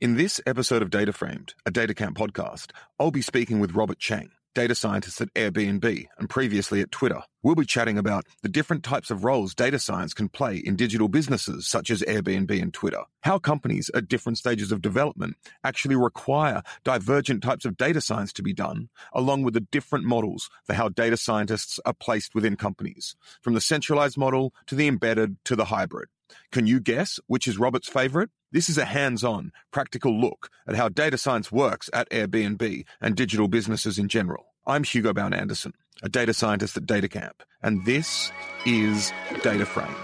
[0.00, 4.30] In this episode of Data Framed, a DataCamp podcast, I'll be speaking with Robert Chang,
[4.54, 7.20] data scientist at Airbnb and previously at Twitter.
[7.42, 11.08] We'll be chatting about the different types of roles data science can play in digital
[11.08, 16.62] businesses such as Airbnb and Twitter, how companies at different stages of development actually require
[16.82, 20.88] divergent types of data science to be done, along with the different models for how
[20.88, 25.66] data scientists are placed within companies, from the centralized model to the embedded to the
[25.66, 26.08] hybrid.
[26.52, 28.30] Can you guess which is Robert's favorite?
[28.52, 33.14] This is a hands on, practical look at how data science works at Airbnb and
[33.14, 34.46] digital businesses in general.
[34.66, 35.72] I'm Hugo Bowne-Anderson,
[36.02, 38.32] a data scientist at DataCamp, and this
[38.66, 39.12] is
[39.44, 39.94] Data Framed.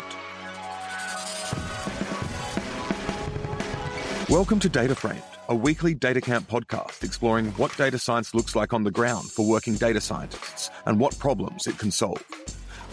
[4.30, 8.84] Welcome to Data Framed, a weekly DataCamp podcast exploring what data science looks like on
[8.84, 12.24] the ground for working data scientists and what problems it can solve.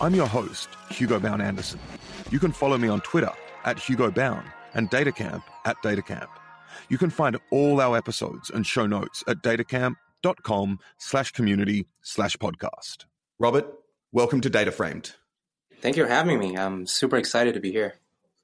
[0.02, 1.80] I'm your host, Hugo Bowne-Anderson.
[2.32, 3.32] You can follow me on Twitter
[3.66, 6.28] at Hugo Bowne and DataCamp at DataCamp.
[6.90, 13.06] You can find all our episodes and show notes at datacamp.com slash community slash podcast.
[13.40, 13.66] Robert,
[14.12, 15.14] welcome to Data Framed.
[15.82, 16.56] Thank you for having me.
[16.56, 17.96] I'm super excited to be here.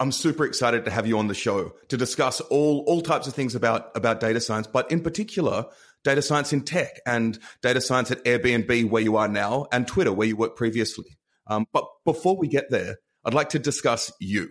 [0.01, 3.33] I'm super excited to have you on the show to discuss all, all types of
[3.33, 5.65] things about, about data science, but in particular,
[6.03, 10.13] data science in tech and data science at Airbnb, where you are now, and Twitter,
[10.13, 11.17] where you worked previously.
[11.47, 14.49] Um, but before we get there, I'd like to discuss you.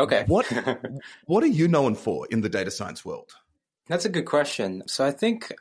[0.00, 0.24] Okay.
[0.26, 0.46] What
[1.26, 3.32] what are you known for in the data science world?
[3.86, 4.82] That's a good question.
[4.86, 5.52] So I think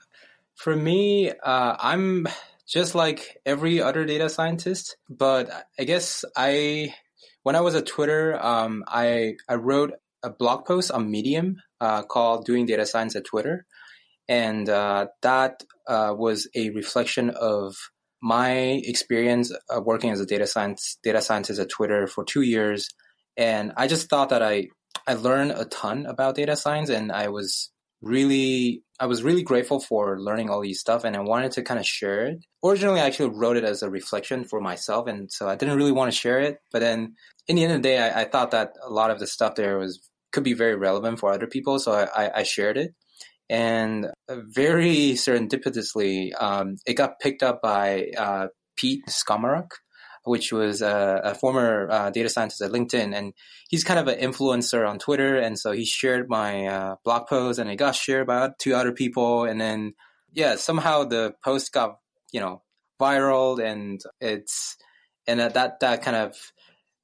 [0.56, 2.28] for me, uh, I'm
[2.66, 6.94] just like every other data scientist, but I guess I
[7.44, 12.04] when I was at Twitter, um, I I wrote a blog post on Medium uh,
[12.04, 13.66] called "Doing Data Science at Twitter,"
[14.30, 17.76] and uh, that uh, was a reflection of
[18.22, 18.52] my
[18.86, 22.90] experience uh, working as a data science data scientist at Twitter for two years,
[23.38, 24.68] and I just thought that I
[25.08, 27.72] I learned a ton about data science, and I was
[28.02, 31.80] really I was really grateful for learning all these stuff, and I wanted to kind
[31.80, 32.46] of share it.
[32.64, 35.92] Originally, I actually wrote it as a reflection for myself, and so I didn't really
[35.92, 36.58] want to share it.
[36.72, 37.16] But then,
[37.48, 39.56] in the end of the day, I, I thought that a lot of the stuff
[39.56, 40.00] there was
[40.32, 42.94] could be very relevant for other people, so I, I, I shared it
[43.50, 49.72] and very serendipitously, um, it got picked up by uh, Pete Skomoroch,
[50.30, 53.34] which was a, a former uh, data scientist at LinkedIn, and
[53.68, 57.60] he's kind of an influencer on Twitter, and so he shared my uh, blog post,
[57.60, 59.94] and it got shared by two other people, and then
[60.32, 61.98] yeah, somehow the post got
[62.32, 62.62] you know
[63.02, 64.78] viral, and it's
[65.28, 66.36] and that that kind of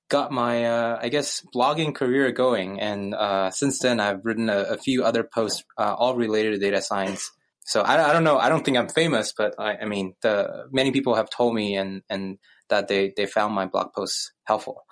[0.08, 2.80] got my, uh, I guess, blogging career going.
[2.80, 6.60] And uh, since then, I've written a, a few other posts, uh, all related to
[6.60, 7.32] data science.
[7.66, 8.38] So I, I, don't know.
[8.38, 11.76] I don't think I'm famous, but I, I, mean, the many people have told me
[11.76, 12.38] and and
[12.70, 14.86] that they they found my blog posts helpful.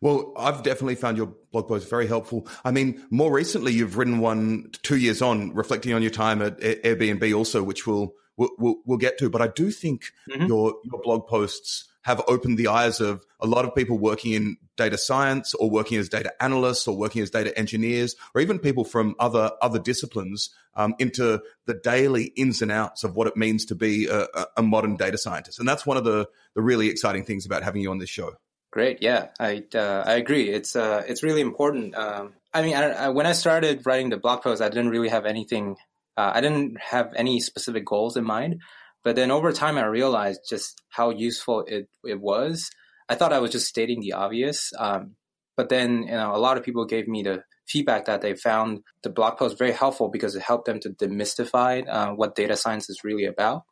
[0.00, 2.46] Well, I've definitely found your blog post very helpful.
[2.64, 6.58] I mean, more recently, you've written one two years on, reflecting on your time at
[6.60, 9.30] Airbnb, also, which we'll we'll, we'll get to.
[9.30, 10.46] But I do think mm-hmm.
[10.46, 14.56] your your blog posts have opened the eyes of a lot of people working in
[14.76, 18.84] data science or working as data analysts or working as data engineers or even people
[18.84, 23.64] from other other disciplines um, into the daily ins and outs of what it means
[23.66, 24.26] to be a,
[24.56, 25.58] a, modern data scientist.
[25.58, 28.34] And that's one of the the really exciting things about having you on this show.
[28.70, 29.02] Great.
[29.02, 30.48] Yeah i uh, i agree.
[30.48, 31.94] It's uh, it's really important.
[31.94, 35.10] Um, i mean I, I, when i started writing the blog post i didn't really
[35.10, 35.76] have anything
[36.16, 38.62] uh, i didn't have any specific goals in mind
[39.08, 42.70] but then over time, I realized just how useful it, it was.
[43.08, 44.70] I thought I was just stating the obvious.
[44.78, 45.16] Um,
[45.56, 48.80] but then, you know, a lot of people gave me the feedback that they found
[49.02, 52.90] the blog post very helpful because it helped them to demystify uh, what data science
[52.90, 53.62] is really about.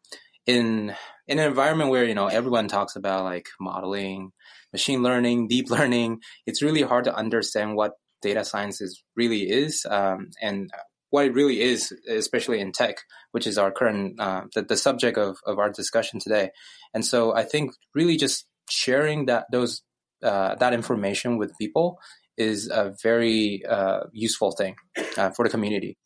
[0.46, 0.94] In
[1.28, 4.32] in an environment where you know everyone talks about like modeling,
[4.72, 7.92] machine learning, deep learning, it's really hard to understand what
[8.22, 9.84] data science is really is.
[9.84, 10.70] Um, and
[11.16, 12.96] what it really is, especially in tech,
[13.30, 16.50] which is our current uh, the, the subject of, of our discussion today.
[16.92, 19.80] And so I think really just sharing that those
[20.22, 21.98] uh, that information with people
[22.36, 24.74] is a very uh, useful thing
[25.16, 25.96] uh, for the community.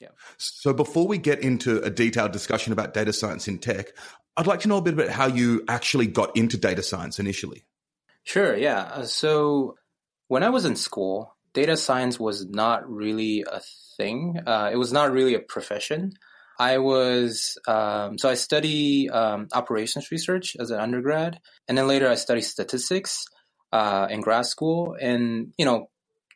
[0.00, 0.08] Yeah.
[0.36, 3.92] So before we get into a detailed discussion about data science in tech,
[4.36, 7.64] I'd like to know a bit about how you actually got into data science initially.
[8.24, 8.56] Sure.
[8.56, 8.80] Yeah.
[8.80, 9.76] Uh, so
[10.26, 13.62] when I was in school, data science was not really a
[13.96, 14.38] thing.
[14.46, 16.12] Uh, it was not really a profession.
[16.58, 22.08] I was um, so I study um, operations research as an undergrad, and then later
[22.08, 23.24] I studied statistics
[23.72, 24.96] uh, in grad school.
[25.00, 25.88] And you know,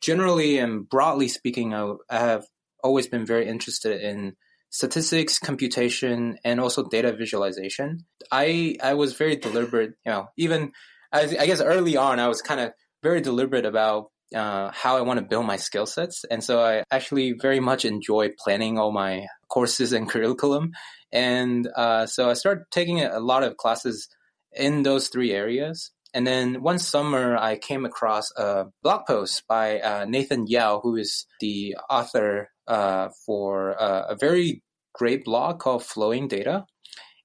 [0.03, 2.45] generally and broadly speaking, I, I have
[2.83, 4.37] always been very interested in
[4.71, 8.07] statistics, computation, and also data visualization.
[8.33, 9.93] I I was very deliberate.
[10.07, 10.73] You know, even
[11.13, 12.73] I, I guess early on, I was kind of
[13.03, 16.25] very deliberate about uh, how I want to build my skill sets.
[16.31, 20.73] And so I actually very much enjoy planning all my courses and curriculum.
[21.13, 24.09] And uh, so I started taking a lot of classes
[24.53, 25.91] in those three areas.
[26.13, 30.97] And then one summer, I came across a blog post by uh, Nathan Yau, who
[30.97, 34.63] is the author uh, for uh, a very
[34.93, 36.67] great blog called Flowing Data.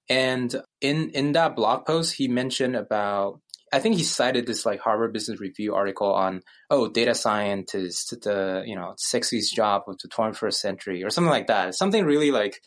[0.08, 3.42] And in in that blog post, he mentioned about
[3.74, 8.64] I think he cited this like Harvard Business Review article on oh data scientist the
[8.66, 11.76] you know sexiest job of the 21st century or something like that.
[11.76, 12.62] Something really like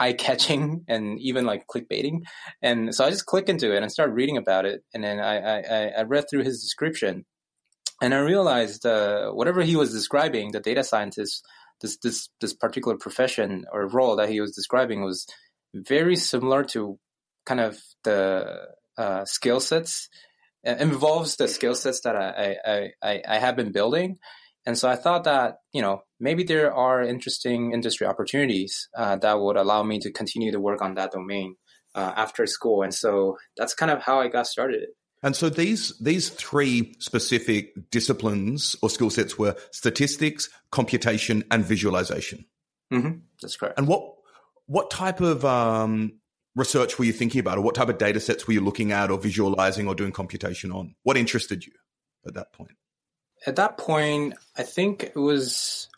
[0.00, 2.22] eye catching and even like clickbaiting.
[2.62, 4.82] And so I just clicked into it and started reading about it.
[4.92, 7.26] And then I, I, I read through his description
[8.02, 11.44] and I realized uh, whatever he was describing, the data scientist,
[11.82, 15.26] this, this, this particular profession or role that he was describing was
[15.74, 16.98] very similar to
[17.44, 20.08] kind of the uh, skill sets.
[20.62, 24.18] It involves the skill sets that I, I, I, I have been building.
[24.66, 29.40] And so I thought that, you know, maybe there are interesting industry opportunities uh, that
[29.40, 31.56] would allow me to continue to work on that domain
[31.94, 32.82] uh, after school.
[32.82, 34.88] And so that's kind of how I got started.
[35.22, 42.46] And so these these three specific disciplines or skill sets were statistics, computation, and visualization.
[42.92, 43.18] Mm-hmm.
[43.42, 43.78] That's correct.
[43.78, 44.02] And what
[44.66, 46.19] what type of um,
[46.56, 49.10] research were you thinking about, or what type of data sets were you looking at,
[49.10, 50.94] or visualizing, or doing computation on?
[51.02, 51.72] What interested you
[52.26, 52.72] at that point?
[53.46, 55.88] at that point, I think it was,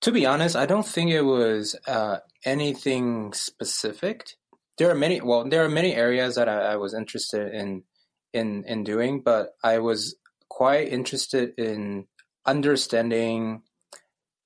[0.00, 4.30] to be honest, I don't think it was uh, anything specific.
[4.78, 7.84] There are many, well, there are many areas that I, I was interested in,
[8.32, 10.16] in, in doing, but I was
[10.48, 12.06] quite interested in
[12.44, 13.62] understanding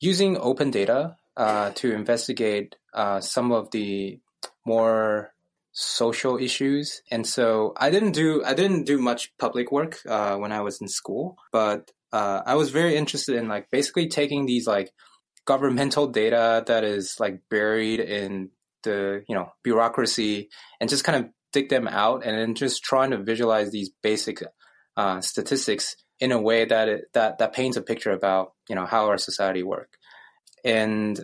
[0.01, 4.21] using open data uh, to investigate uh, some of the
[4.65, 5.33] more
[5.73, 7.03] social issues.
[7.11, 10.81] And so I didn't do I didn't do much public work uh, when I was
[10.81, 14.91] in school, but uh, I was very interested in like basically taking these like
[15.47, 18.51] governmental data that is like buried in
[18.83, 20.49] the you know bureaucracy
[20.81, 24.43] and just kind of dig them out and then just trying to visualize these basic
[24.97, 28.87] uh, statistics in a way that it, that that paints a picture about you know
[28.87, 29.91] how our society work
[30.65, 31.21] and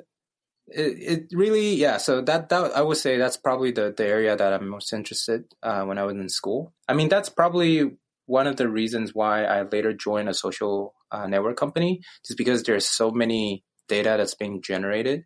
[0.68, 4.36] it, it really yeah so that that i would say that's probably the, the area
[4.36, 6.72] that i'm most interested uh, when i was in school.
[6.88, 7.92] I mean that's probably
[8.26, 12.62] one of the reasons why i later joined a social uh, network company just because
[12.62, 15.24] there's so many data that's being generated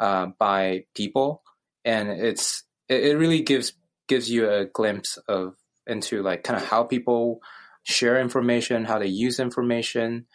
[0.00, 1.42] uh, by people.
[1.84, 3.72] And it's it, it really gives
[4.08, 5.54] gives you a glimpse of
[5.86, 7.40] into like kind of how people
[7.84, 10.26] share information how they use information.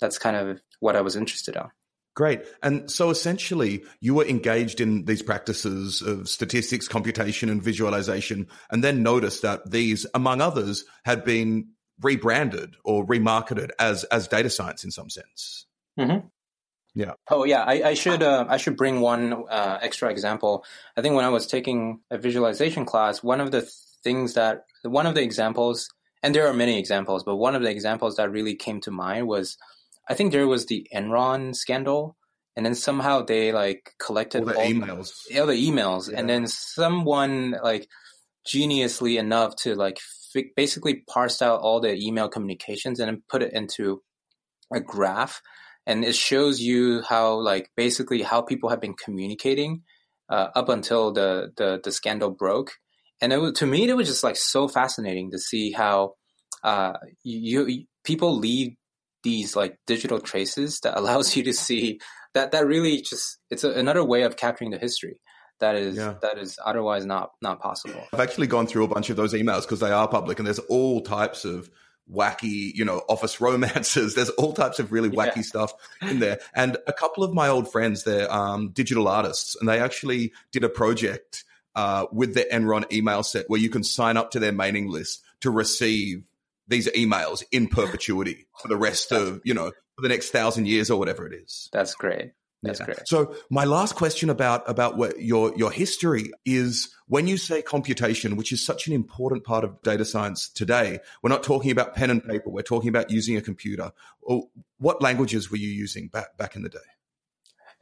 [0.00, 1.62] That's kind of what i was interested in
[2.14, 2.42] Great.
[2.62, 8.84] And so essentially, you were engaged in these practices of statistics, computation, and visualization, and
[8.84, 11.68] then noticed that these, among others, had been
[12.02, 15.66] rebranded or remarketed as as data science in some sense.
[15.98, 16.26] Mm-hmm.
[16.94, 17.12] Yeah.
[17.30, 17.62] Oh, yeah.
[17.62, 20.66] I, I should uh, I should bring one uh, extra example.
[20.96, 23.62] I think when I was taking a visualization class, one of the
[24.04, 25.88] things that one of the examples,
[26.22, 29.26] and there are many examples, but one of the examples that really came to mind
[29.26, 29.56] was
[30.08, 32.16] I think there was the Enron scandal,
[32.56, 36.18] and then somehow they like collected all the all emails, all the emails, yeah.
[36.18, 37.88] and then someone like
[38.46, 39.98] geniusly enough to like
[40.34, 44.02] f- basically parsed out all the email communications and then put it into
[44.74, 45.40] a graph,
[45.86, 49.82] and it shows you how like basically how people have been communicating
[50.28, 52.72] uh, up until the, the the scandal broke,
[53.20, 56.14] and it was, to me it was just like so fascinating to see how
[56.64, 58.74] uh, you, you people leave
[59.22, 62.00] these like digital traces that allows you to see
[62.34, 65.18] that that really just it's a, another way of capturing the history
[65.60, 66.14] that is yeah.
[66.22, 68.02] that is otherwise not not possible.
[68.12, 70.58] I've actually gone through a bunch of those emails because they are public and there's
[70.58, 71.70] all types of
[72.12, 74.14] wacky, you know, office romances.
[74.14, 75.42] There's all types of really wacky yeah.
[75.42, 76.40] stuff in there.
[76.54, 80.64] And a couple of my old friends, they're um, digital artists, and they actually did
[80.64, 84.52] a project uh, with the Enron email set where you can sign up to their
[84.52, 86.24] mailing list to receive
[86.68, 90.90] these emails in perpetuity for the rest of, you know, for the next thousand years
[90.90, 91.68] or whatever it is.
[91.72, 92.32] That's great.
[92.62, 92.86] That's yeah.
[92.86, 93.08] great.
[93.08, 98.36] So my last question about about what your your history is when you say computation,
[98.36, 102.10] which is such an important part of data science today, we're not talking about pen
[102.10, 102.50] and paper.
[102.50, 103.90] We're talking about using a computer.
[104.20, 106.78] Or What languages were you using back back in the day?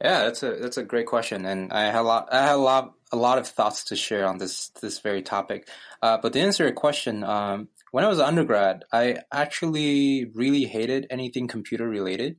[0.03, 2.57] Yeah, that's a that's a great question, and I had a lot I had a
[2.57, 5.67] lot a lot of thoughts to share on this this very topic.
[6.01, 11.07] Uh, but to answer your question, um, when I was undergrad, I actually really hated
[11.09, 12.37] anything computer related.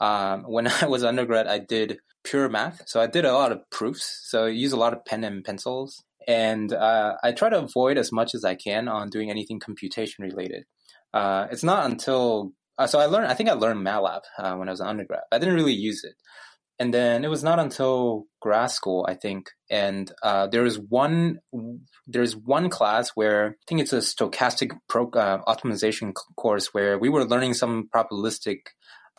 [0.00, 3.68] Um, when I was undergrad, I did pure math, so I did a lot of
[3.70, 4.20] proofs.
[4.24, 7.98] So I use a lot of pen and pencils, and uh, I try to avoid
[7.98, 10.64] as much as I can on doing anything computation related.
[11.14, 14.68] Uh, it's not until uh, so I learned, I think I learned MATLAB uh, when
[14.68, 15.20] I was an undergrad.
[15.30, 16.14] I didn't really use it.
[16.80, 21.40] And then it was not until grad school, I think, and uh, there was one
[22.06, 27.10] there's one class where I think it's a stochastic pro, uh, optimization course where we
[27.10, 28.60] were learning some probabilistic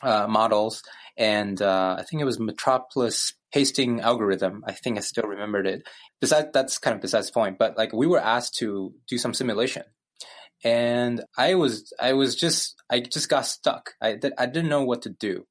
[0.02, 0.82] uh, models,
[1.16, 4.64] and uh, I think it was Metropolis pasting algorithm.
[4.66, 5.84] I think I still remembered it.
[6.20, 7.60] Besides, that's kind of besides the point.
[7.60, 9.84] But like we were asked to do some simulation,
[10.64, 13.92] and I was I was just I just got stuck.
[14.02, 15.46] I I didn't know what to do.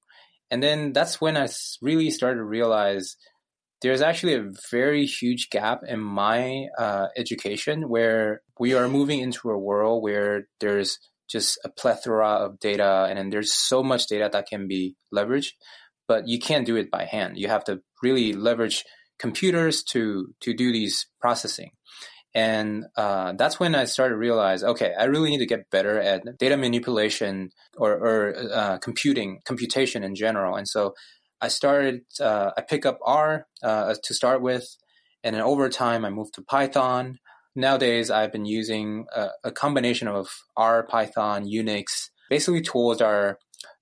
[0.50, 1.48] And then that's when I
[1.80, 3.16] really started to realize
[3.82, 9.50] there's actually a very huge gap in my uh, education where we are moving into
[9.50, 10.98] a world where there's
[11.30, 15.52] just a plethora of data and then there's so much data that can be leveraged,
[16.08, 17.38] but you can't do it by hand.
[17.38, 18.84] You have to really leverage
[19.18, 21.70] computers to to do these processing.
[22.34, 25.98] And uh, that's when I started to realize, okay, I really need to get better
[25.98, 30.54] at data manipulation or, or uh, computing, computation in general.
[30.56, 30.94] And so
[31.40, 34.76] I started, uh, I pick up R uh, to start with,
[35.24, 37.18] and then over time I moved to Python.
[37.56, 43.38] Nowadays, I've been using a, a combination of R, Python, Unix, basically tools that are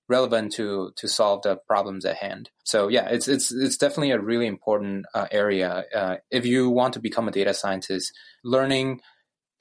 [0.09, 2.49] relevant to to solve the problems at hand.
[2.63, 5.85] So yeah, it's it's it's definitely a really important uh, area.
[5.95, 8.11] Uh, if you want to become a data scientist,
[8.43, 9.01] learning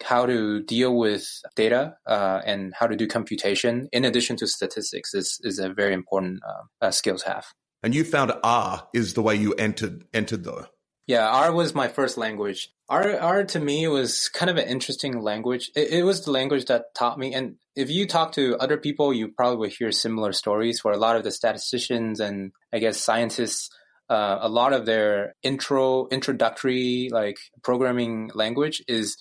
[0.03, 1.27] how to deal with
[1.57, 5.93] data uh, and how to do computation in addition to statistics is is a very
[5.93, 7.47] important uh, uh, skill to have.
[7.83, 10.67] And you found R is the way you entered entered though.
[11.09, 12.69] Yeah, R was my first language.
[12.91, 15.71] R, R to me was kind of an interesting language.
[15.75, 17.33] It, it, was the language that taught me.
[17.33, 20.99] And if you talk to other people, you probably will hear similar stories where a
[20.99, 23.71] lot of the statisticians and I guess scientists,
[24.11, 29.17] uh, a lot of their intro, introductory like programming language is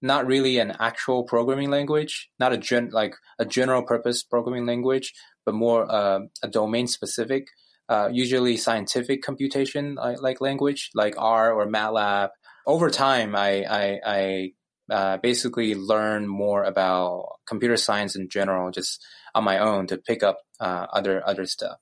[0.00, 5.12] not really an actual programming language, not a gen, like a general purpose programming language,
[5.44, 7.48] but more uh, a domain specific
[7.88, 12.30] uh, usually scientific computation like, like, language, like R or MATLAB.
[12.66, 14.52] Over time, I, I, I
[14.90, 20.22] uh, basically learn more about computer science in general, just on my own to pick
[20.22, 21.78] up uh, other other stuff.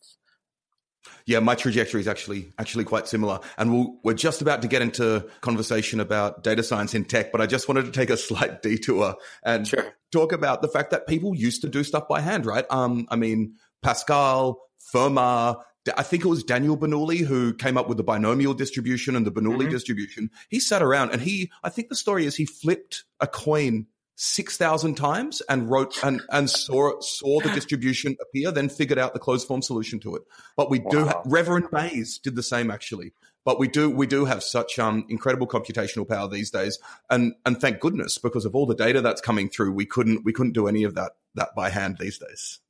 [1.26, 4.68] Yeah, my trajectory is actually actually quite similar, and we we are just about to
[4.68, 7.32] get into conversation about data science in tech.
[7.32, 9.94] But I just wanted to take a slight detour and sure.
[10.12, 12.64] talk about the fact that people used to do stuff by hand, right?
[12.70, 14.60] Um, I mean, Pascal,
[14.94, 15.60] Fermat,
[15.96, 19.30] I think it was Daniel Bernoulli who came up with the binomial distribution and the
[19.30, 19.70] Bernoulli mm-hmm.
[19.70, 20.30] distribution.
[20.48, 23.86] He sat around and he, I think the story is he flipped a coin
[24.16, 29.18] 6,000 times and wrote and, and saw, saw the distribution appear, then figured out the
[29.18, 30.22] closed form solution to it.
[30.56, 31.22] But we do, wow.
[31.26, 33.12] Reverend Bayes did the same actually.
[33.44, 36.78] But we do, we do have such um, incredible computational power these days.
[37.10, 40.32] And, and thank goodness because of all the data that's coming through, we couldn't, we
[40.32, 42.60] couldn't do any of that, that by hand these days.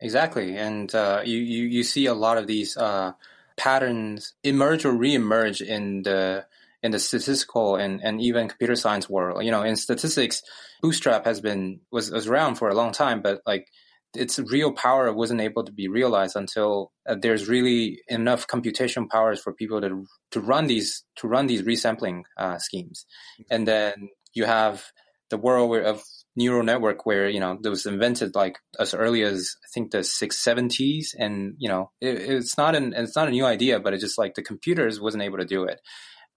[0.00, 3.12] Exactly, and uh, you, you you see a lot of these uh,
[3.56, 6.46] patterns emerge or reemerge in the
[6.82, 9.44] in the statistical and, and even computer science world.
[9.44, 10.42] You know, in statistics,
[10.80, 13.68] Bootstrap has been was, was around for a long time, but like
[14.16, 19.40] its real power wasn't able to be realized until uh, there's really enough computation powers
[19.42, 23.04] for people to to run these to run these resampling uh, schemes,
[23.50, 24.82] and then you have
[25.28, 26.02] the world of
[26.36, 29.98] neural network where you know it was invented like as early as I think the
[29.98, 34.02] 670s, and you know it, it's not an it's not a new idea, but it's
[34.02, 35.80] just like the computers wasn't able to do it.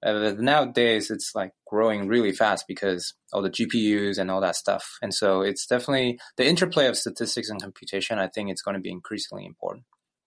[0.05, 4.97] Uh, nowadays, it's like growing really fast because all the GPUs and all that stuff,
[5.01, 8.19] and so it's definitely the interplay of statistics and computation.
[8.19, 9.85] I think it's going to be increasingly important.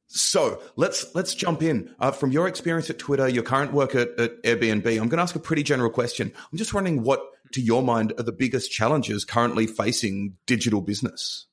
[0.09, 1.95] So let's let's jump in.
[1.99, 5.23] Uh, from your experience at Twitter, your current work at, at Airbnb, I'm going to
[5.23, 6.33] ask a pretty general question.
[6.53, 7.21] I'm just wondering what
[7.57, 11.47] to your mind, are the biggest challenges currently facing digital business?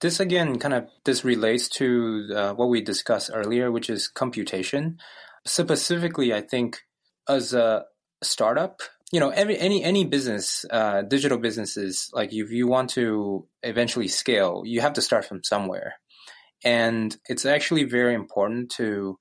[0.00, 4.98] This again, kind of this relates to uh, what we discussed earlier, which is computation.
[5.44, 6.82] Specifically, I think
[7.28, 7.84] as a
[8.22, 13.46] startup, you know, every any any business, uh, digital businesses, like if you want to
[13.62, 15.94] eventually scale, you have to start from somewhere,
[16.62, 19.18] and it's actually very important to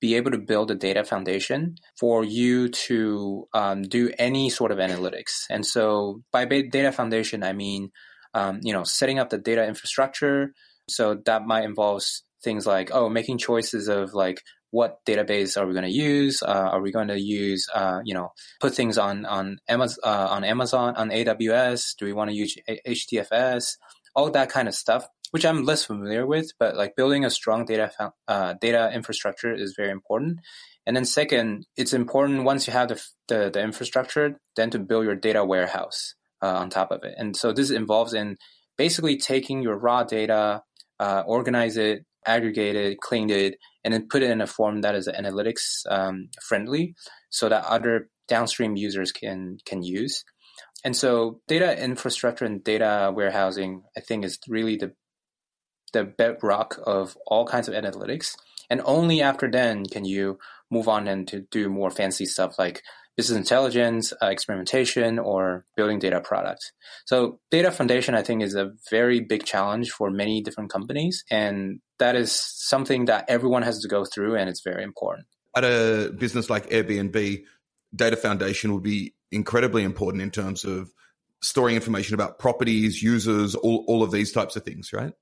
[0.00, 4.78] be able to build a data foundation for you to um, do any sort of
[4.78, 5.44] analytics.
[5.50, 7.90] And so by data foundation, I mean,
[8.34, 10.52] um, you know, setting up the data infrastructure.
[10.88, 12.02] So that might involve
[12.42, 16.42] things like, oh, making choices of like, what database are we going to use?
[16.42, 20.28] Uh, are we going to use, uh, you know, put things on on Amazon, uh,
[20.30, 21.96] on Amazon, on AWS?
[21.96, 23.76] Do we want to use HDFS?
[24.14, 27.64] All that kind of stuff which I'm less familiar with, but like building a strong
[27.64, 30.40] data uh, data infrastructure is very important.
[30.86, 35.04] And then second, it's important once you have the, the, the infrastructure, then to build
[35.04, 37.14] your data warehouse uh, on top of it.
[37.16, 38.38] And so this involves in
[38.76, 40.62] basically taking your raw data,
[40.98, 44.94] uh, organize it, aggregate it, clean it, and then put it in a form that
[44.94, 46.94] is analytics um, friendly,
[47.28, 50.24] so that other downstream users can can use.
[50.84, 54.92] And so, data infrastructure and data warehousing, I think, is really the
[55.92, 58.36] the bedrock of all kinds of analytics.
[58.68, 60.38] And only after then can you
[60.70, 62.82] move on and to do more fancy stuff like
[63.16, 66.72] business intelligence, uh, experimentation, or building data products.
[67.04, 71.24] So data foundation, I think, is a very big challenge for many different companies.
[71.30, 75.26] And that is something that everyone has to go through, and it's very important.
[75.54, 77.42] At a business like Airbnb,
[77.94, 80.92] data foundation would be incredibly important in terms of
[81.42, 85.12] storing information about properties, users, all, all of these types of things, right?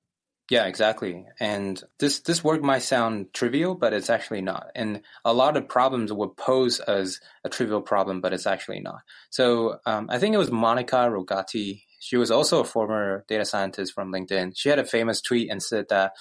[0.51, 1.27] Yeah, exactly.
[1.39, 4.69] And this this work might sound trivial, but it's actually not.
[4.75, 9.01] And a lot of problems would pose as a trivial problem, but it's actually not.
[9.29, 11.83] So um, I think it was Monica Rogati.
[12.01, 14.53] She was also a former data scientist from LinkedIn.
[14.57, 16.13] She had a famous tweet and said that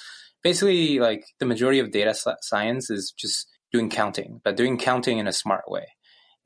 [0.43, 5.27] basically, like the majority of data science is just doing counting, but doing counting in
[5.27, 5.85] a smart way.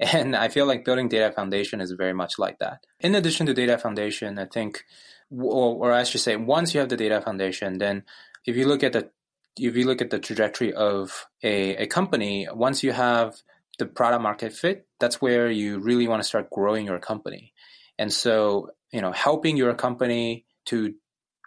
[0.01, 2.85] And I feel like building data foundation is very much like that.
[2.99, 4.83] In addition to data foundation, I think
[5.31, 8.03] or, or I should say, once you have the data foundation, then
[8.45, 9.09] if you look at the
[9.57, 13.35] if you look at the trajectory of a, a company, once you have
[13.79, 17.53] the product market fit, that's where you really want to start growing your company.
[17.99, 20.93] And so, you know, helping your company to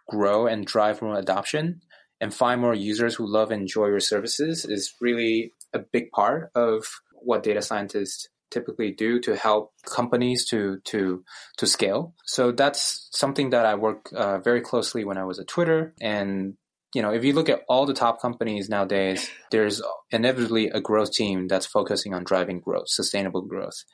[0.06, 1.80] grow and drive more adoption
[2.20, 6.50] and find more users who love and enjoy your services is really a big part
[6.54, 11.24] of what data scientists typically do to help companies to to
[11.58, 12.14] to scale.
[12.24, 15.92] So that's something that I work uh, very closely when I was at Twitter.
[16.00, 16.56] And
[16.94, 21.12] you know, if you look at all the top companies nowadays, there's inevitably a growth
[21.12, 23.84] team that's focusing on driving growth, sustainable growth.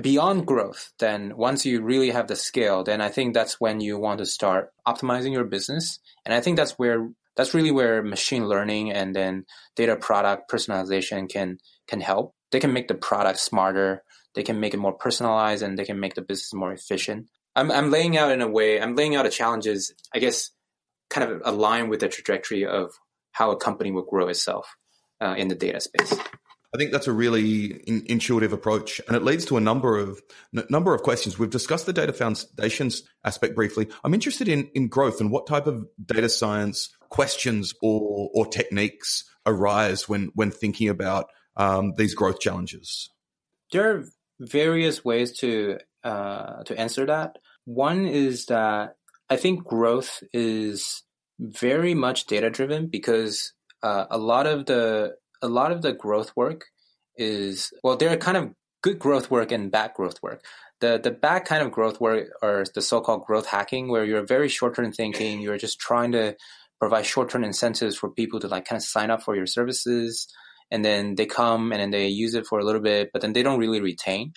[0.00, 3.98] Beyond growth, then once you really have the scale, then I think that's when you
[3.98, 6.00] want to start optimizing your business.
[6.24, 9.44] And I think that's where that's really where machine learning and then
[9.76, 14.04] data product personalization can can help they can make the product smarter,
[14.34, 17.28] they can make it more personalized, and they can make the business more efficient.
[17.56, 20.50] I'm, I'm laying out in a way, I'm laying out the challenges, I guess,
[21.10, 22.92] kind of align with the trajectory of
[23.32, 24.76] how a company will grow itself
[25.20, 26.18] uh, in the data space.
[26.74, 30.22] I think that's a really in, intuitive approach, and it leads to a number of
[30.56, 31.38] n- number of questions.
[31.38, 33.88] We've discussed the data foundations aspect briefly.
[34.04, 39.24] I'm interested in in growth and what type of data science questions or or techniques
[39.44, 43.10] arise when when thinking about um, these growth challenges?
[43.72, 44.04] There are
[44.40, 47.38] various ways to uh, to answer that.
[47.64, 48.96] One is that
[49.30, 51.02] I think growth is
[51.38, 56.32] very much data driven because uh, a lot of the a lot of the growth
[56.36, 56.66] work
[57.16, 60.44] is well, there are kind of good growth work and bad growth work.
[60.80, 64.26] The the bad kind of growth work or the so called growth hacking, where you're
[64.26, 66.36] very short term thinking, you're just trying to
[66.80, 70.26] provide short term incentives for people to like kind of sign up for your services
[70.72, 73.34] and then they come and then they use it for a little bit, but then
[73.34, 74.32] they don't really retain.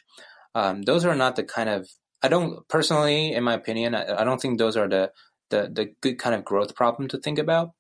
[0.53, 1.87] Um, those are not the kind of
[2.21, 5.11] I don't personally, in my opinion, I, I, don't think those are the,
[5.49, 7.71] the the good kind of growth problem to think about.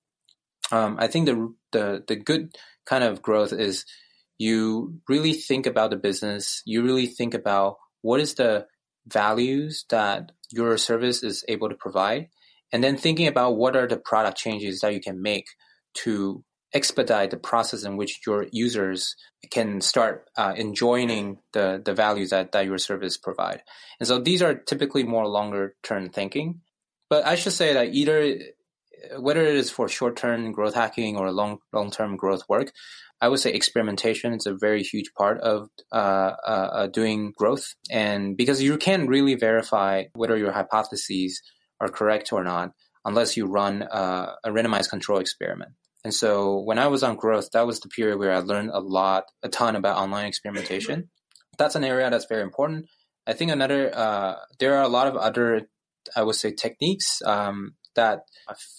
[0.71, 3.85] Um, I think the the the good kind of growth is
[4.37, 6.61] you really think about the business.
[6.65, 8.67] You really think about what is the
[9.07, 12.29] values that your service is able to provide,
[12.71, 15.47] and then thinking about what are the product changes that you can make
[16.03, 16.43] to
[16.75, 19.15] expedite the process in which your users
[19.49, 23.63] can start uh, enjoying the, the values that, that your service provide.
[23.99, 26.61] And so these are typically more longer term thinking.
[27.09, 28.37] But I should say that either
[29.19, 32.71] whether it is for short term growth hacking or long long term growth work,
[33.21, 37.75] I would say experimentation is a very huge part of uh, uh, uh doing growth.
[37.89, 41.41] And because you can't really verify whether your hypotheses
[41.79, 42.71] are correct or not
[43.05, 45.71] unless you run uh, a randomized control experiment.
[46.05, 48.79] And so when I was on growth, that was the period where I learned a
[48.79, 51.09] lot, a ton about online experimentation.
[51.57, 52.85] That's an area that's very important.
[53.25, 55.63] I think another, uh, there are a lot of other,
[56.15, 58.19] I would say, techniques um, that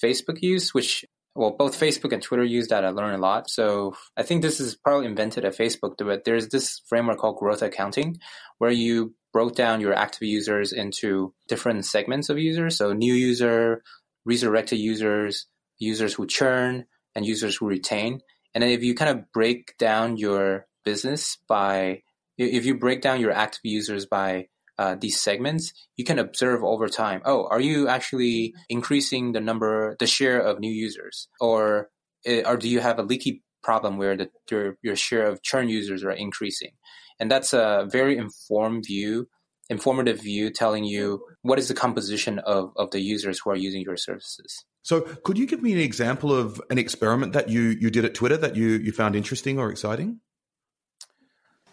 [0.01, 2.85] Facebook use, which well, both Facebook and Twitter use that.
[2.85, 3.51] I learned a lot.
[3.51, 7.61] So I think this is probably invented at Facebook, but there's this framework called growth
[7.61, 8.21] accounting
[8.59, 12.77] where you broke down your active users into different segments of users.
[12.77, 13.83] So new user,
[14.25, 15.47] resurrected users,
[15.79, 18.21] users who churn, and users who retain.
[18.55, 22.03] And then if you kind of break down your business by,
[22.39, 24.47] if you break down your active users by
[24.79, 27.23] uh, these segments, you can observe over time.
[27.25, 31.89] Oh, are you actually increasing the number, the share of new users, or
[32.27, 35.71] eh, or do you have a leaky problem where the, your your share of churn
[35.71, 36.73] users are increasing?
[37.19, 39.29] And that's a very informed view,
[39.71, 43.81] informative view, telling you what is the composition of of the users who are using
[43.81, 44.67] your services.
[44.87, 48.15] So, could you give me an example of an experiment that you you did at
[48.15, 50.21] Twitter that you you found interesting or exciting?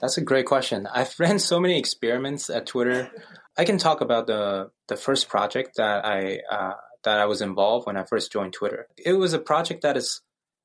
[0.01, 0.87] That's a great question.
[0.91, 3.11] I've ran so many experiments at Twitter.
[3.55, 6.73] I can talk about the the first project that I uh,
[7.03, 8.87] that I was involved when I first joined Twitter.
[8.97, 10.21] It was a project that is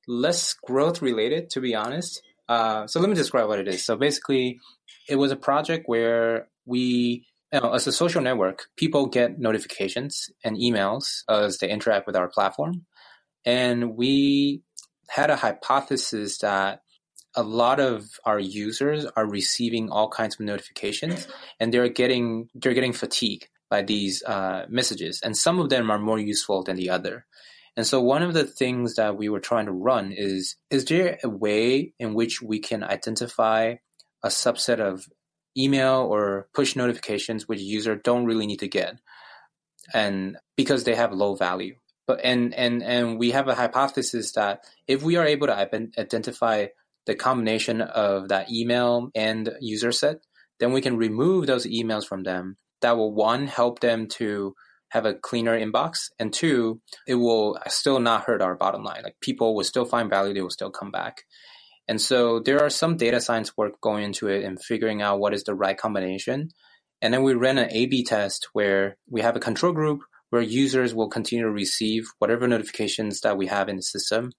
[0.07, 2.19] less growth related, to be honest.
[2.47, 3.85] Uh, so let me describe what it is.
[3.85, 4.59] So basically,
[5.07, 10.29] it was a project where we you know, as a social network, people get notifications
[10.43, 12.85] and emails as they interact with our platform.
[13.45, 14.61] And we
[15.09, 16.81] had a hypothesis that
[17.35, 21.27] a lot of our users are receiving all kinds of notifications
[21.59, 25.99] and they're getting they're getting fatigued by these uh, messages and some of them are
[25.99, 27.25] more useful than the other
[27.77, 31.19] and so one of the things that we were trying to run is is there
[31.23, 33.75] a way in which we can identify
[34.23, 35.05] a subset of
[35.57, 38.95] email or push notifications which users don't really need to get.
[39.93, 41.75] And because they have low value.
[42.07, 46.67] But and and and we have a hypothesis that if we are able to identify
[47.05, 50.17] the combination of that email and user set
[50.59, 52.57] then we can remove those emails from them.
[52.81, 54.55] That will one help them to
[54.89, 59.01] have a cleaner inbox and two it will still not hurt our bottom line.
[59.03, 61.23] Like people will still find value they will still come back
[61.89, 65.33] and so there are some data science work going into it and figuring out what
[65.33, 66.49] is the right combination.
[67.01, 70.43] And then we ran an A B test where we have a control group where
[70.43, 74.31] users will continue to receive whatever notifications that we have in the system.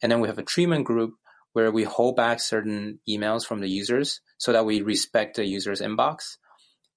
[0.00, 1.12] And then we have a treatment group
[1.52, 5.82] where we hold back certain emails from the users so that we respect the user's
[5.82, 6.38] inbox.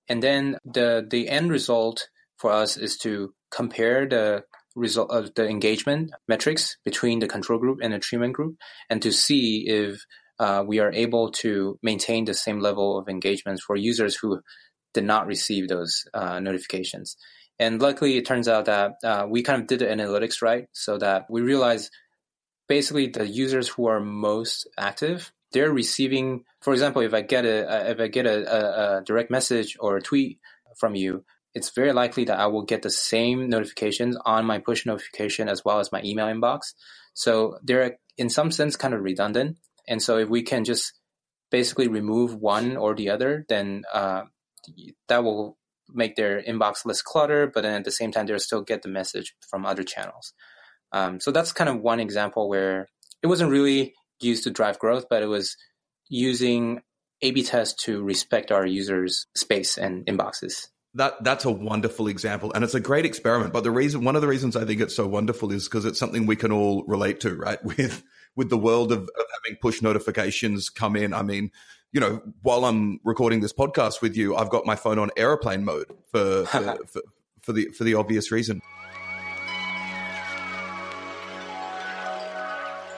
[0.08, 4.44] And then the, the end result for us is to compare the
[4.78, 8.56] result of the engagement metrics between the control group and the treatment group
[8.90, 10.06] and to see if
[10.40, 14.40] uh, we are able to maintain the same level of engagement for users who
[14.94, 17.18] did not receive those uh, notifications.
[17.60, 20.98] And luckily, it turns out that uh, we kind of did the analytics right so
[21.00, 21.92] that we realized
[22.68, 27.92] basically the users who are most active they're receiving for example if i get a
[27.92, 30.40] if i get a, a, a direct message or a tweet
[30.78, 31.24] from you
[31.58, 35.66] it's very likely that I will get the same notifications on my push notification as
[35.66, 36.60] well as my email inbox.
[37.16, 39.58] So they're in some sense kind of redundant.
[39.88, 40.94] And so if we can just
[41.50, 44.24] basically remove one or the other, then uh,
[45.08, 45.58] that will
[45.90, 48.90] make their inbox less clutter, but then at the same time, they'll still get the
[48.90, 50.34] message from other channels.
[50.92, 52.88] Um, so that's kind of one example where
[53.24, 55.56] it wasn't really used to drive growth, but it was
[56.08, 56.82] using
[57.24, 62.64] A/B tests to respect our users' space and inboxes that that's a wonderful example and
[62.64, 65.08] it's a great experiment but the reason one of the reasons i think it's so
[65.08, 67.64] wonderful is because it's something we can all relate to right?
[67.78, 68.04] With
[68.36, 71.14] with the world of, of, having push notifications come in.
[71.14, 71.52] I mean
[71.92, 75.64] you know while i'm recording this podcast with you i've got my phone on airplane
[75.64, 77.02] mode for for, for,
[77.42, 78.62] for the for the obvious reason.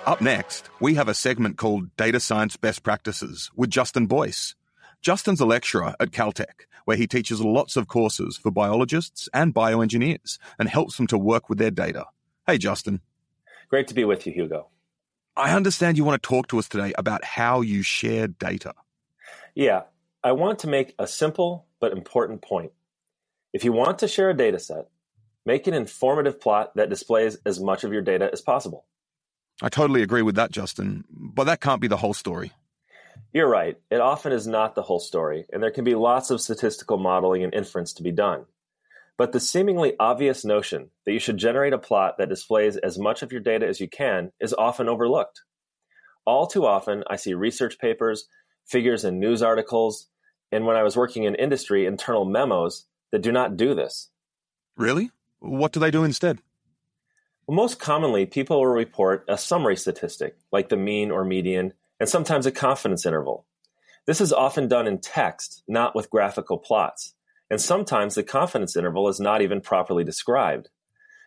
[0.06, 4.54] Up next we have a segment called data science best practices with Justin Bois.
[5.02, 10.40] Justin's a lecturer at caltech where he teaches lots of courses for biologists and bioengineers
[10.58, 12.04] and helps them to work with their data.
[12.48, 13.02] Hey, Justin.
[13.70, 14.70] Great to be with you, Hugo.
[15.38, 18.74] I understand you want to talk to us today about how you share data.
[19.54, 19.84] Yeah,
[20.24, 22.72] I want to make a simple but important point.
[23.54, 24.88] If you want to share a data set,
[25.46, 28.88] make an informative plot that displays as much of your data as possible.
[29.62, 32.52] I totally agree with that, Justin, but that can't be the whole story.
[33.32, 33.78] You're right.
[33.92, 37.44] It often is not the whole story, and there can be lots of statistical modeling
[37.44, 38.46] and inference to be done.
[39.18, 43.22] But the seemingly obvious notion that you should generate a plot that displays as much
[43.22, 45.42] of your data as you can is often overlooked.
[46.26, 48.28] All too often, I see research papers,
[48.66, 50.08] figures in news articles,
[50.52, 54.10] and when I was working in industry, internal memos that do not do this.
[54.76, 55.12] Really?
[55.40, 56.40] What do they do instead?
[57.46, 62.08] Well, most commonly, people will report a summary statistic, like the mean or median, and
[62.08, 63.46] sometimes a confidence interval.
[64.06, 67.14] This is often done in text, not with graphical plots,
[67.50, 70.70] and sometimes the confidence interval is not even properly described.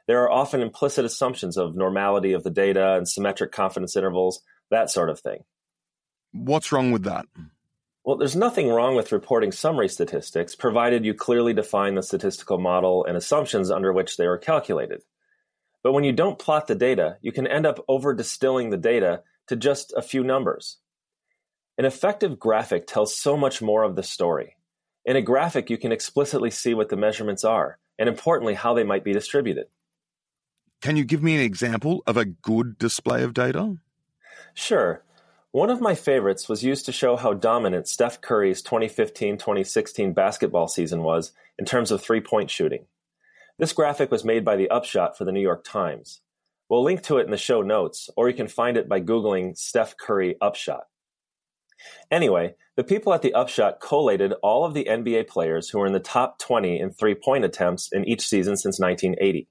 [0.07, 4.91] There are often implicit assumptions of normality of the data and symmetric confidence intervals, that
[4.91, 5.45] sort of thing.
[6.33, 7.27] What's wrong with that?
[8.05, 13.05] Well, there's nothing wrong with reporting summary statistics, provided you clearly define the statistical model
[13.05, 15.03] and assumptions under which they are calculated.
[15.85, 19.23] But when you don't plot the data, you can end up over distilling the data
[19.49, 20.79] to just a few numbers.
[21.79, 24.57] An effective graphic tells so much more of the story.
[25.05, 28.85] In a graphic, you can explicitly see what the measurements are, and importantly, how they
[28.85, 29.67] might be distributed.
[30.81, 33.77] Can you give me an example of a good display of data?
[34.55, 35.03] Sure.
[35.53, 40.67] One of my favorites was used to show how dominant Steph Curry's 2015 2016 basketball
[40.67, 42.87] season was in terms of three point shooting.
[43.59, 46.21] This graphic was made by the Upshot for the New York Times.
[46.73, 49.59] We'll link to it in the show notes, or you can find it by Googling
[49.59, 50.85] Steph Curry Upshot.
[52.11, 55.93] Anyway, the people at the Upshot collated all of the NBA players who were in
[55.93, 59.51] the top 20 in three point attempts in each season since 1980.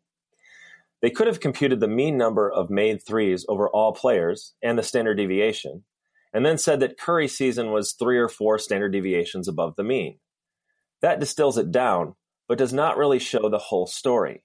[1.03, 4.81] They could have computed the mean number of made threes over all players and the
[4.81, 5.83] standard deviation,
[6.33, 10.17] and then said that Curry's season was three or four standard deviations above the mean.
[11.03, 12.15] That distills it down,
[12.47, 14.43] but does not really show the whole story.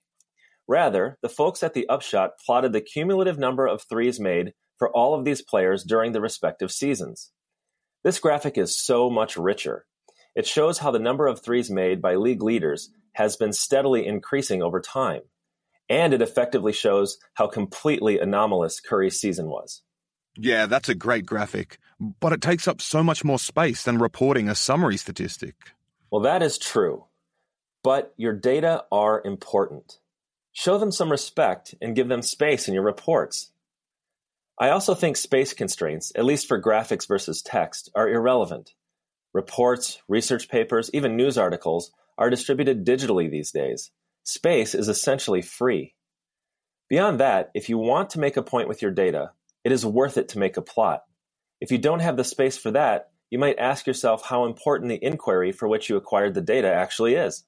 [0.68, 5.14] Rather, the folks at the Upshot plotted the cumulative number of threes made for all
[5.14, 7.31] of these players during the respective seasons.
[8.02, 9.87] This graphic is so much richer.
[10.35, 14.62] It shows how the number of threes made by league leaders has been steadily increasing
[14.62, 15.22] over time.
[15.88, 19.83] And it effectively shows how completely anomalous Curry's season was.
[20.37, 24.48] Yeah, that's a great graphic, but it takes up so much more space than reporting
[24.48, 25.55] a summary statistic.
[26.11, 27.07] Well, that is true.
[27.83, 29.98] But your data are important.
[30.59, 33.51] Show them some respect and give them space in your reports.
[34.59, 38.73] I also think space constraints, at least for graphics versus text, are irrelevant.
[39.35, 43.90] Reports, research papers, even news articles are distributed digitally these days.
[44.23, 45.95] Space is essentially free.
[46.88, 50.16] Beyond that, if you want to make a point with your data, it is worth
[50.16, 51.03] it to make a plot.
[51.61, 55.05] If you don't have the space for that, you might ask yourself how important the
[55.05, 57.45] inquiry for which you acquired the data actually is.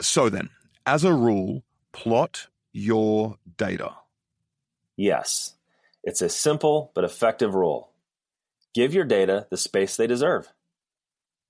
[0.00, 0.48] So then,
[0.86, 1.62] as a rule,
[1.96, 3.94] plot your data.
[4.96, 5.54] Yes.
[6.04, 7.90] It's a simple but effective rule.
[8.74, 10.46] Give your data the space they deserve.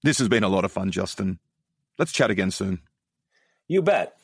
[0.04, 1.40] This has been a lot of fun, Justin.
[1.98, 2.80] Let's chat again soon.
[3.66, 4.16] You bet.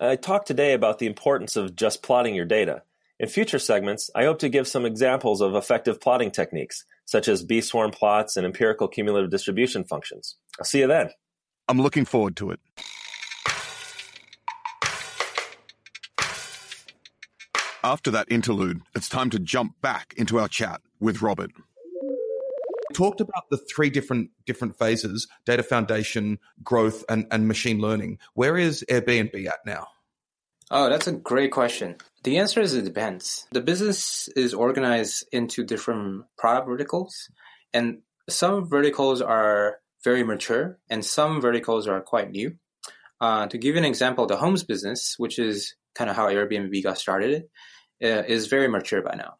[0.00, 2.82] I talked today about the importance of just plotting your data.
[3.20, 7.44] In future segments, I hope to give some examples of effective plotting techniques, such as
[7.44, 10.36] beeswarm plots and empirical cumulative distribution functions.
[10.58, 11.10] I'll see you then.
[11.68, 12.60] I'm looking forward to it.
[17.84, 21.52] After that interlude, it's time to jump back into our chat with Robert.
[22.92, 28.18] Talked about the three different different phases: data foundation, growth, and, and machine learning.
[28.34, 29.88] Where is Airbnb at now?
[30.70, 31.96] Oh, that's a great question.
[32.24, 33.46] The answer is it depends.
[33.52, 37.30] The business is organized into different product verticals,
[37.72, 42.56] and some verticals are very mature, and some verticals are quite new.
[43.20, 46.82] Uh, to give you an example, the homes business, which is kind of how Airbnb
[46.82, 47.44] got started,
[48.02, 49.34] uh, is very mature by now.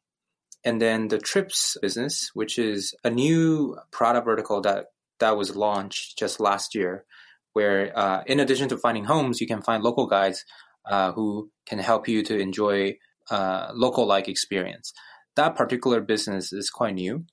[0.65, 4.87] And then the trips business, which is a new product vertical that
[5.21, 7.05] that was launched just last year,
[7.53, 10.45] where uh, in addition to finding homes, you can find local guides
[10.89, 12.97] uh, who can help you to enjoy
[13.31, 14.93] uh, local like experience.
[15.37, 17.25] That particular business is quite new.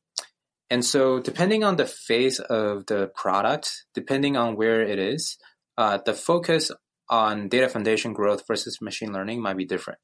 [0.70, 5.38] And so, depending on the phase of the product, depending on where it is,
[5.78, 6.72] uh, the focus
[7.10, 10.00] on data foundation growth versus machine learning might be different.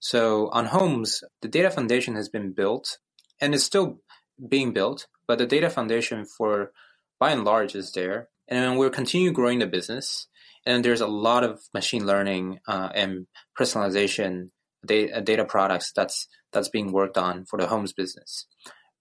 [0.00, 2.98] So on homes, the data foundation has been built
[3.40, 4.00] and is still
[4.48, 6.72] being built, but the data foundation for
[7.18, 8.28] by and large is there.
[8.48, 10.26] And we're continue growing the business.
[10.66, 13.26] And there's a lot of machine learning uh, and
[13.58, 14.48] personalization
[14.84, 18.46] data, data products that's that's being worked on for the homes business.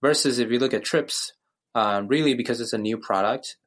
[0.02, 1.34] Versus if you look at trips,
[1.76, 3.58] uh, really because it's a new product,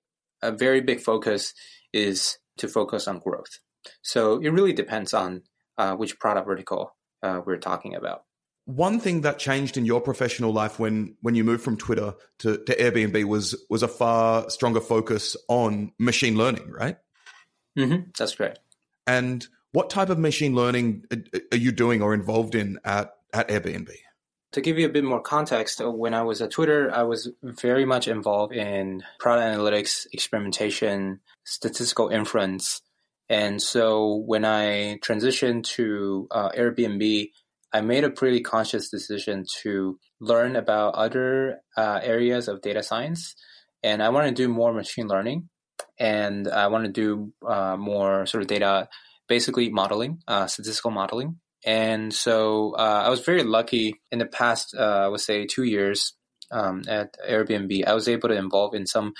[0.41, 1.53] a very big focus
[1.93, 3.59] is to focus on growth.
[4.03, 5.43] So it really depends on
[5.79, 8.25] uh, which product vertical uh, we're talking about.
[8.65, 12.59] One thing that changed in your professional life when when you moved from Twitter to,
[12.59, 16.97] to Airbnb was was a far stronger focus on machine learning, right?
[17.77, 18.11] Mm-hmm.
[18.17, 18.61] That's correct.
[19.07, 21.05] And what type of machine learning
[21.51, 23.91] are you doing or involved in at, at Airbnb?
[24.53, 27.31] To give you a bit more context, uh, when I was at Twitter, I was
[27.43, 32.83] very much involved in product analytics, experimentation, statistical inference,
[33.33, 37.31] and so when I transitioned to uh, Airbnb,
[37.73, 43.35] I made a pretty conscious decision to learn about other uh, areas of data science.
[43.83, 45.49] And I want to do more machine learning.
[45.99, 48.91] And I want to do uh, more sort of data,
[49.29, 51.41] basically modeling, uh, statistical modeling.
[51.65, 55.63] And so uh, I was very lucky in the past, uh, I would say, two
[55.63, 56.15] years
[56.51, 57.87] um, at Airbnb.
[57.87, 59.15] I was able to involve in some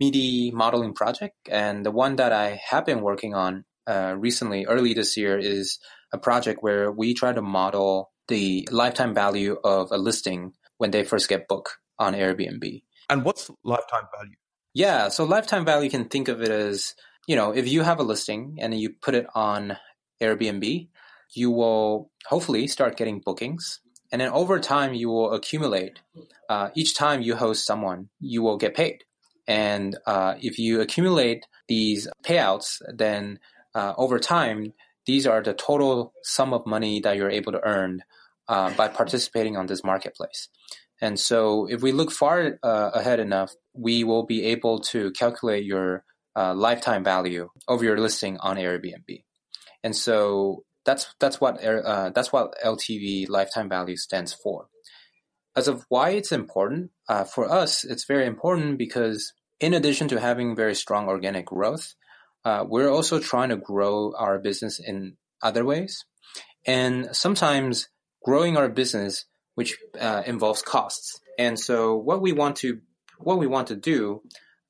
[0.00, 1.36] MIDI modeling project.
[1.50, 5.78] And the one that I have been working on uh, recently, early this year, is
[6.12, 11.04] a project where we try to model the lifetime value of a listing when they
[11.04, 12.82] first get booked on Airbnb.
[13.08, 14.36] And what's lifetime value?
[14.72, 16.94] Yeah, so lifetime value, you can think of it as,
[17.26, 19.76] you know, if you have a listing and you put it on
[20.22, 20.88] Airbnb,
[21.32, 23.80] you will hopefully start getting bookings.
[24.12, 26.00] And then over time, you will accumulate.
[26.48, 29.04] Uh, each time you host someone, you will get paid.
[29.46, 33.38] And uh, if you accumulate these payouts, then
[33.74, 34.72] uh, over time,
[35.06, 38.02] these are the total sum of money that you're able to earn
[38.48, 40.48] uh, by participating on this marketplace.
[41.00, 45.64] And so, if we look far uh, ahead enough, we will be able to calculate
[45.64, 46.04] your
[46.36, 49.24] uh, lifetime value of your listing on Airbnb.
[49.82, 54.68] And so, that's that's what uh, that's what LTV lifetime value stands for.
[55.56, 60.20] As of why it's important uh, for us, it's very important because in addition to
[60.20, 61.94] having very strong organic growth,
[62.44, 66.04] uh, we're also trying to grow our business in other ways,
[66.66, 67.88] and sometimes
[68.24, 71.20] growing our business which uh, involves costs.
[71.38, 72.80] And so what we want to
[73.18, 74.22] what we want to do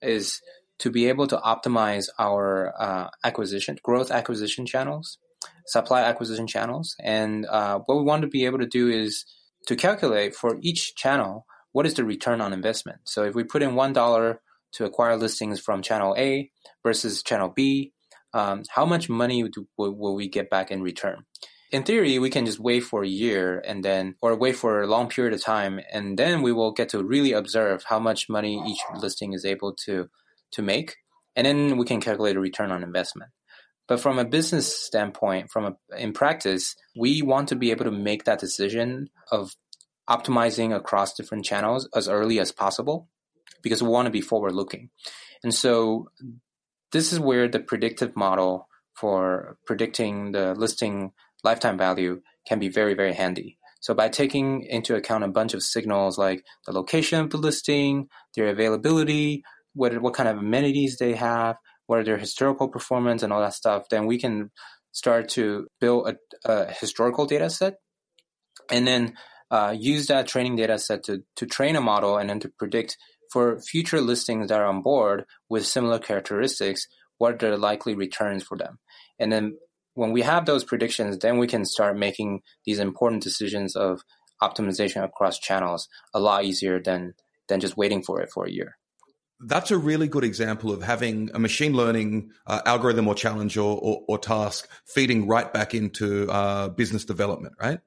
[0.02, 0.40] is
[0.80, 5.18] to be able to optimize our uh, acquisition growth acquisition channels,
[5.66, 9.24] supply acquisition channels, and uh, what we want to be able to do is
[9.66, 13.00] to calculate for each channel what is the return on investment.
[13.04, 14.40] So if we put in one dollar
[14.72, 16.50] to acquire listings from channel A
[16.82, 17.92] versus channel B,
[18.32, 21.24] um, how much money do, will, will we get back in return?
[21.70, 24.86] in theory, we can just wait for a year and then, or wait for a
[24.86, 28.62] long period of time, and then we will get to really observe how much money
[28.66, 30.08] each listing is able to
[30.52, 30.96] to make,
[31.36, 33.30] and then we can calculate a return on investment.
[33.90, 37.90] But from a business standpoint, from a, in practice, we want to be able to
[37.90, 39.56] make that decision of
[40.08, 43.08] optimizing across different channels as early as possible
[43.62, 44.90] because we want to be forward looking.
[45.42, 46.08] And so
[46.92, 51.10] this is where the predictive model for predicting the listing
[51.42, 53.58] lifetime value can be very, very handy.
[53.80, 58.08] So by taking into account a bunch of signals like the location of the listing,
[58.36, 59.42] their availability,
[59.74, 61.56] what what kind of amenities they have,
[61.90, 64.52] what are their historical performance, and all that stuff, then we can
[64.92, 67.74] start to build a, a historical data set,
[68.70, 69.14] and then
[69.50, 72.96] uh, use that training data set to to train a model and then to predict
[73.32, 76.86] for future listings that are on board with similar characteristics,
[77.18, 78.78] what are the likely returns for them,
[79.18, 79.58] and then
[79.94, 84.02] when we have those predictions, then we can start making these important decisions of
[84.40, 87.14] optimization across channels a lot easier than
[87.48, 88.76] than just waiting for it for a year.
[89.40, 93.78] That's a really good example of having a machine learning uh, algorithm or challenge or,
[93.78, 97.80] or, or, task feeding right back into uh, business development, right?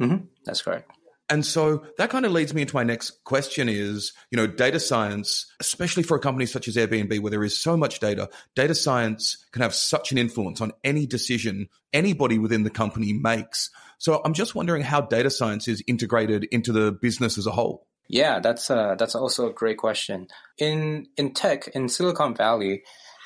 [0.00, 0.24] Mm-hmm.
[0.44, 0.90] That's correct.
[1.30, 4.80] And so that kind of leads me into my next question is, you know, data
[4.80, 8.74] science, especially for a company such as Airbnb, where there is so much data, data
[8.74, 13.70] science can have such an influence on any decision anybody within the company makes.
[13.98, 17.86] So I'm just wondering how data science is integrated into the business as a whole.
[18.08, 20.28] Yeah, that's uh, that's also a great question.
[20.56, 22.82] In in tech in Silicon Valley,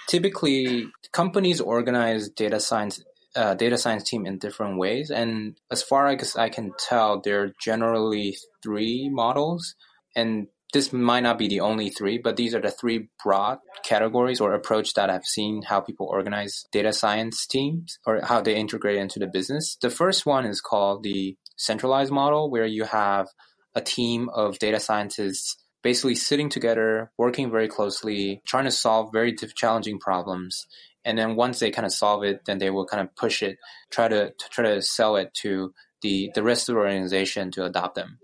[0.08, 3.02] typically companies organize data science
[3.36, 5.10] uh, data science team in different ways.
[5.10, 9.74] And as far as I can tell, there are generally three models.
[10.14, 14.40] And this might not be the only three, but these are the three broad categories
[14.40, 18.96] or approach that I've seen how people organize data science teams or how they integrate
[18.96, 19.76] into the business.
[19.80, 23.28] The first one is called the centralized model, where you have
[23.74, 29.34] a team of data scientists basically sitting together, working very closely, trying to solve very
[29.56, 30.66] challenging problems
[31.04, 33.58] and then once they kind of solve it, then they will kind of push it,
[33.90, 37.64] try to, to try to sell it to the the rest of the organization to
[37.64, 38.18] adopt them.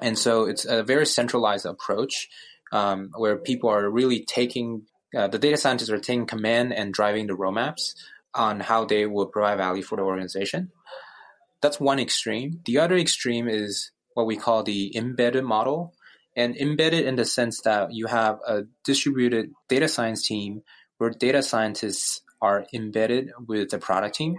[0.00, 2.28] And so it's a very centralized approach
[2.72, 4.82] um, where people are really taking
[5.16, 7.94] uh, the data scientists are taking command and driving the roadmaps
[8.34, 10.70] on how they will provide value for the organization.
[11.62, 12.60] That's one extreme.
[12.66, 15.92] The other extreme is what we call the embedded model.
[16.34, 20.62] And embedded in the sense that you have a distributed data science team
[20.98, 24.36] where data scientists are embedded with the product team.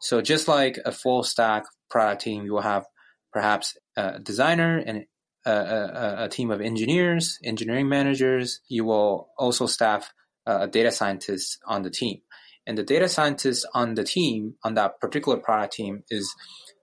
[0.00, 2.86] So just like a full stack product team, you will have
[3.32, 5.06] perhaps a designer and
[5.44, 8.60] a, a, a team of engineers, engineering managers.
[8.68, 10.12] You will also staff
[10.46, 12.20] uh, a data scientist on the team.
[12.66, 16.34] And the data scientist on the team, on that particular product team, is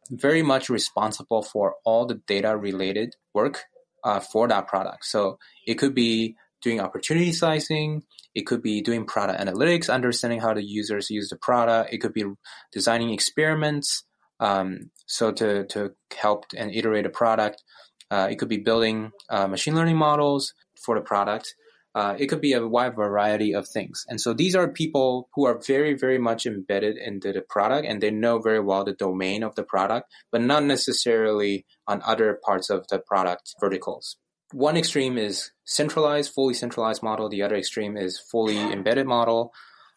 [0.09, 3.63] very much responsible for all the data related work
[4.03, 5.05] uh, for that product.
[5.05, 8.03] So it could be doing opportunity sizing.
[8.33, 11.93] It could be doing product analytics, understanding how the users use the product.
[11.93, 12.25] It could be
[12.71, 14.03] designing experiments.
[14.39, 17.63] Um, so to, to help and iterate a product.
[18.11, 20.53] Uh, it could be building uh, machine learning models
[20.84, 21.55] for the product.
[21.95, 24.05] Uh, it could be a wide variety of things.
[24.09, 28.01] And so these are people who are very, very much embedded into the product and
[28.01, 32.69] they know very well the domain of the product, but not necessarily on other parts
[32.69, 34.17] of the product verticals
[34.51, 37.29] one extreme is centralized, fully centralized model.
[37.29, 39.53] The other extreme is fully embedded model.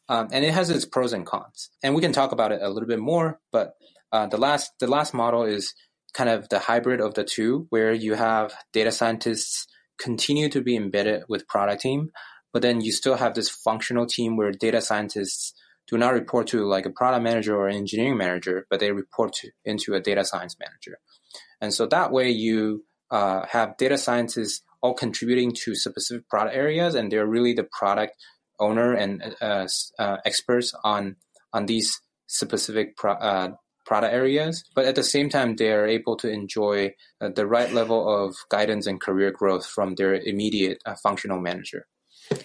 [0.09, 1.71] Um, and it has its pros and cons.
[1.83, 3.75] And we can talk about it a little bit more, but
[4.11, 5.75] uh, the last the last model is
[6.15, 9.67] kind of the hybrid of the two, where you have data scientists
[9.99, 12.11] continue to be embedded with product team,
[12.53, 15.55] but then you still have this functional team where data scientists
[15.89, 19.51] do not report to like a product manager or engineering manager, but they report to,
[19.65, 20.99] into a data science manager.
[21.61, 26.95] And so that way you uh, have data scientists all contributing to specific product areas,
[26.95, 28.15] and they're really the product
[28.61, 29.67] owner and uh,
[29.99, 31.17] uh, experts on
[31.53, 33.53] on these specific pro- uh,
[33.89, 34.63] product areas.
[34.75, 38.37] But at the same time, they are able to enjoy uh, the right level of
[38.51, 41.87] guidance and career growth from their immediate uh, functional manager,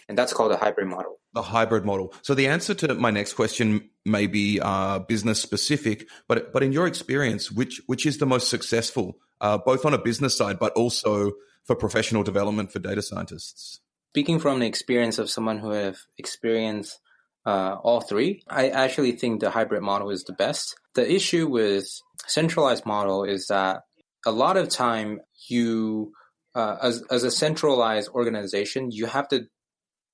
[0.07, 1.19] and that's called a hybrid model.
[1.33, 2.13] The hybrid model.
[2.21, 6.71] So the answer to my next question may be uh, business specific, but but in
[6.71, 11.33] your experience, which which is the most successful, both on a business side, but also
[11.65, 13.79] for professional development for data scientists?
[14.13, 16.99] Speaking from the experience of someone who have experienced
[17.45, 20.75] uh, all three, I actually think the hybrid model is the best.
[20.95, 21.85] The issue with
[22.27, 23.81] centralized model is that
[24.25, 25.19] a lot of time
[25.49, 26.13] you,
[26.55, 29.47] uh, as, as a centralized organization, you have to,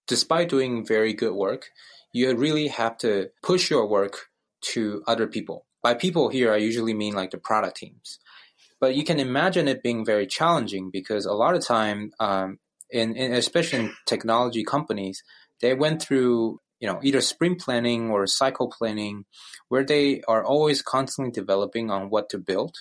[0.08, 1.70] despite doing very good work,
[2.12, 4.30] you really have to push your work
[4.62, 5.66] to other people.
[5.84, 8.20] By people here, I usually mean like the product teams.
[8.80, 12.60] But you can imagine it being very challenging because a lot of time, um,
[12.90, 15.24] in, in especially in technology companies,
[15.62, 19.26] they went through you know either sprint planning or cycle planning,
[19.68, 22.76] where they are always constantly developing on what to build,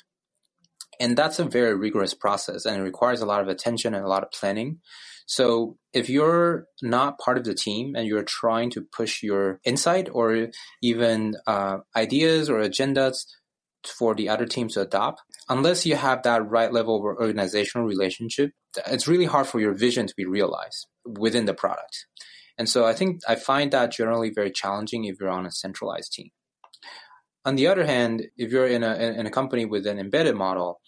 [1.00, 4.08] and that's a very rigorous process and it requires a lot of attention and a
[4.08, 4.80] lot of planning.
[5.26, 10.08] So if you're not part of the team and you're trying to push your insight
[10.10, 10.48] or
[10.82, 13.16] even uh, ideas or agendas
[13.86, 18.52] for the other teams to adopt, unless you have that right level of organizational relationship,
[18.86, 22.06] it's really hard for your vision to be realized within the product.
[22.58, 26.12] And so I think I find that generally very challenging if you're on a centralized
[26.12, 26.30] team.
[27.44, 30.80] On the other hand, if you're in a in a company with an embedded model,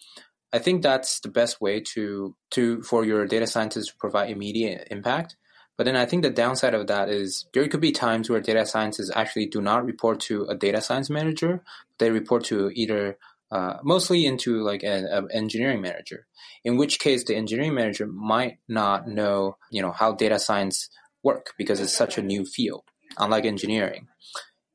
[0.53, 4.87] I think that's the best way to to for your data scientists to provide immediate
[4.91, 5.37] impact.
[5.77, 8.65] But then I think the downside of that is there could be times where data
[8.65, 11.63] scientists actually do not report to a data science manager.
[11.97, 13.17] They report to either
[13.51, 16.27] uh, mostly into like an engineering manager,
[16.63, 20.89] in which case the engineering manager might not know, you know, how data science
[21.23, 22.83] work because it's such a new field,
[23.17, 24.07] unlike engineering.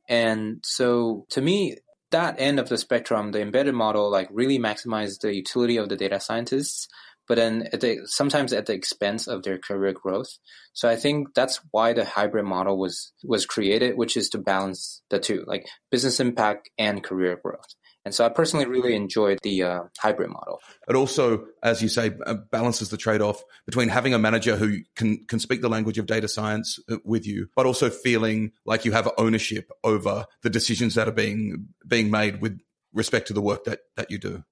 [0.09, 1.77] And so to me,
[2.11, 5.97] that end of the spectrum, the embedded model like really maximizes the utility of the
[5.97, 6.89] data scientists,
[7.29, 10.39] but then at the, sometimes at the expense of their career growth.
[10.73, 15.03] So I think that's why the hybrid model was was created, which is to balance
[15.11, 17.75] the two, like business impact and career growth.
[18.07, 20.61] And so I personally really enjoyed the uh, hybrid model.
[20.89, 24.79] It also, as you say, uh, balances the trade off between having a manager who
[24.95, 28.85] can, can speak the language of data science uh, with you, but also feeling like
[28.85, 32.61] you have ownership over the decisions that are being being made with
[32.93, 34.45] respect to the work that, that you do.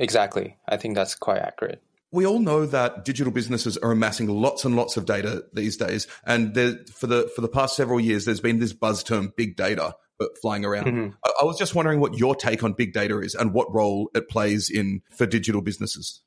[0.00, 0.56] Exactly.
[0.68, 1.84] I think that's quite accurate.
[2.10, 6.08] We all know that digital businesses are amassing lots and lots of data these days,
[6.24, 6.52] and
[6.92, 9.94] for the for the past several years, there's been this buzz term, big data,
[10.40, 10.86] flying around.
[10.86, 11.08] Mm-hmm.
[11.24, 14.10] I, I was just wondering what your take on big data is and what role
[14.14, 16.22] it plays in for digital businesses.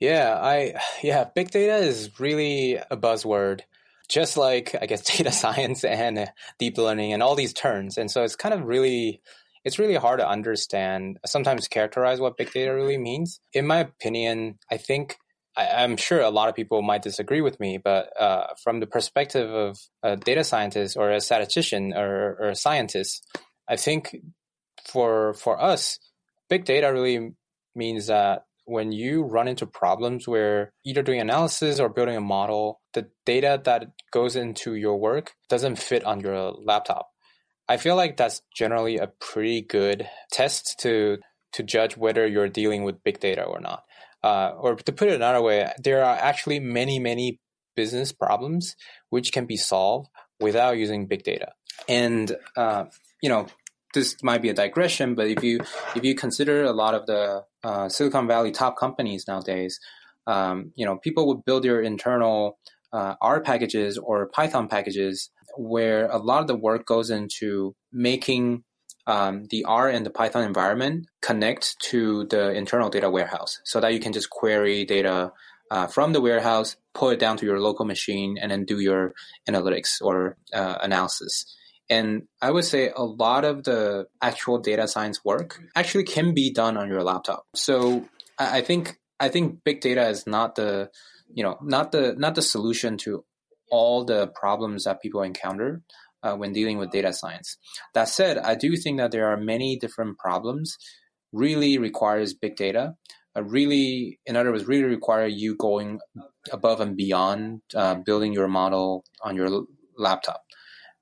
[0.00, 3.60] Yeah, I yeah, big data is really a buzzword
[4.08, 7.98] just like I guess data science and deep learning and all these terms.
[7.98, 9.22] And so it's kind of really
[9.64, 13.40] it's really hard to understand, sometimes characterize what big data really means.
[13.52, 15.18] In my opinion, I think
[15.56, 18.86] I, am sure a lot of people might disagree with me, but uh, from the
[18.86, 23.26] perspective of a data scientist or a statistician or, or a scientist,
[23.68, 24.16] I think
[24.84, 25.98] for for us,
[26.48, 27.32] big data really
[27.74, 32.80] means that when you run into problems where either doing analysis or building a model,
[32.94, 37.08] the data that goes into your work doesn't fit on your laptop.
[37.68, 41.18] I feel like that's generally a pretty good test to
[41.54, 43.82] to judge whether you're dealing with big data or not.
[44.22, 47.40] Uh, or to put it another way, there are actually many, many
[47.74, 48.76] business problems
[49.10, 50.08] which can be solved
[50.40, 51.52] without using big data.
[51.88, 52.84] And uh,
[53.22, 53.46] you know,
[53.94, 55.60] this might be a digression, but if you
[55.94, 59.78] if you consider a lot of the uh, Silicon Valley top companies nowadays,
[60.26, 62.58] um, you know, people would build their internal
[62.92, 68.64] uh, R packages or Python packages where a lot of the work goes into making
[69.06, 73.92] um, the R and the Python environment connect to the internal data warehouse so that
[73.92, 75.32] you can just query data
[75.70, 79.14] uh, from the warehouse, pull it down to your local machine, and then do your
[79.48, 81.46] analytics or uh, analysis.
[81.88, 86.52] And I would say a lot of the actual data science work actually can be
[86.52, 87.44] done on your laptop.
[87.54, 88.06] So
[88.38, 90.90] I think I think big data is not the
[91.32, 93.24] you know not the not the solution to
[93.70, 95.82] all the problems that people encounter
[96.22, 97.56] uh, when dealing with data science.
[97.94, 100.76] That said, I do think that there are many different problems
[101.32, 102.94] really requires big data.
[103.36, 105.98] Uh, really, in other words, really require you going
[106.52, 109.66] above and beyond uh, building your model on your l-
[109.96, 110.42] laptop.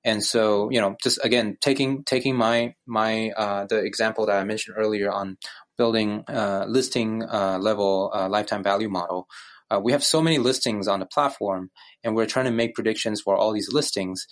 [0.05, 4.45] And so, you know, just again, taking taking my my uh, the example that I
[4.45, 5.37] mentioned earlier on
[5.77, 9.27] building uh, listing uh, level uh, lifetime value model.
[9.83, 11.71] We have so many listings on the platform,
[12.03, 14.27] and we're trying to make predictions for all these listings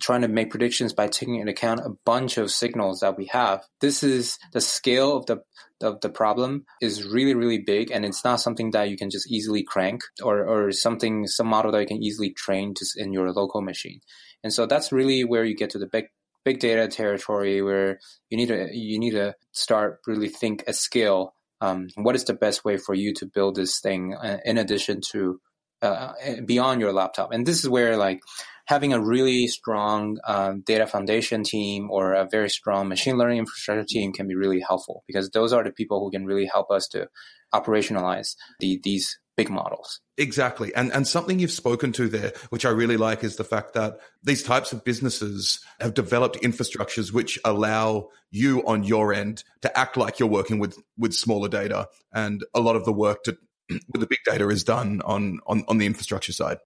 [0.00, 3.64] trying to make predictions by taking into account a bunch of signals that we have.
[3.80, 5.42] This is the scale of the
[5.80, 9.30] of the problem is really really big, and it's not something that you can just
[9.30, 13.60] easily crank or or something some model that you can easily train in your local
[13.60, 14.00] machine.
[14.44, 16.06] And so that's really where you get to the big
[16.44, 17.98] big data territory where
[18.30, 21.34] you need to you need to start really think at scale.
[21.60, 25.00] Um, what is the best way for you to build this thing uh, in addition
[25.12, 25.40] to
[25.80, 26.12] uh,
[26.44, 27.30] beyond your laptop?
[27.32, 28.20] And this is where like
[28.66, 33.84] having a really strong um, data foundation team or a very strong machine learning infrastructure
[33.84, 36.88] team can be really helpful because those are the people who can really help us
[36.88, 37.08] to
[37.54, 40.00] operationalize the, these big models.
[40.18, 40.74] Exactly.
[40.74, 43.98] And and something you've spoken to there, which I really like, is the fact that
[44.22, 49.96] these types of businesses have developed infrastructures which allow you on your end to act
[49.96, 51.88] like you're working with with smaller data.
[52.12, 53.36] And a lot of the work to
[53.70, 56.58] with the big data is done on on, on the infrastructure side.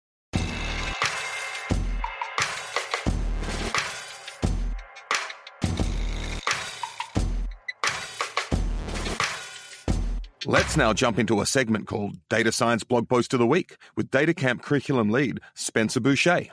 [10.76, 14.10] Let's now jump into a segment called Data Science Blog Post of the Week with
[14.10, 16.48] DataCamp curriculum lead Spencer Boucher.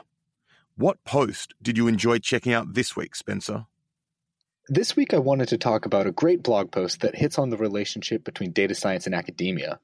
[0.76, 3.66] What post did you enjoy checking out this week, Spencer?
[4.66, 7.58] This week, I wanted to talk about a great blog post that hits on the
[7.58, 9.78] relationship between data science and academia.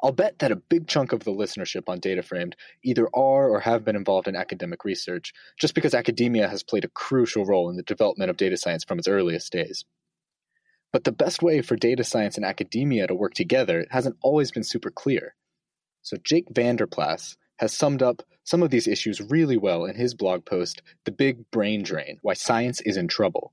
[0.00, 2.52] I'll bet that a big chunk of the listenership on DataFramed
[2.84, 6.88] either are or have been involved in academic research, just because academia has played a
[6.88, 9.84] crucial role in the development of data science from its earliest days.
[10.92, 14.64] But the best way for data science and academia to work together hasn't always been
[14.64, 15.34] super clear.
[16.02, 20.44] So Jake VanderPlas has summed up some of these issues really well in his blog
[20.44, 23.52] post, The Big Brain Drain Why Science is in Trouble.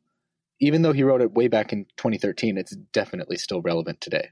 [0.60, 4.30] Even though he wrote it way back in 2013, it's definitely still relevant today.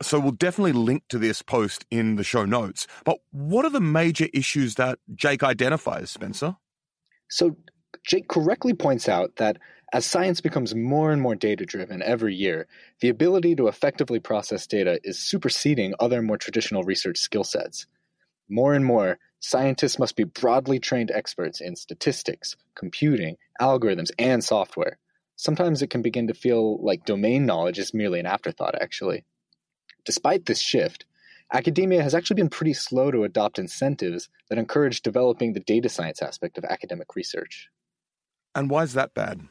[0.00, 2.86] So we'll definitely link to this post in the show notes.
[3.04, 6.56] But what are the major issues that Jake identifies, Spencer?
[7.28, 7.56] So
[8.06, 9.58] Jake correctly points out that
[9.94, 12.66] as science becomes more and more data driven every year,
[12.98, 17.86] the ability to effectively process data is superseding other more traditional research skill sets.
[18.48, 24.98] More and more, scientists must be broadly trained experts in statistics, computing, algorithms, and software.
[25.36, 29.24] Sometimes it can begin to feel like domain knowledge is merely an afterthought, actually.
[30.04, 31.04] Despite this shift,
[31.52, 36.20] academia has actually been pretty slow to adopt incentives that encourage developing the data science
[36.20, 37.68] aspect of academic research.
[38.56, 39.48] And why is that bad?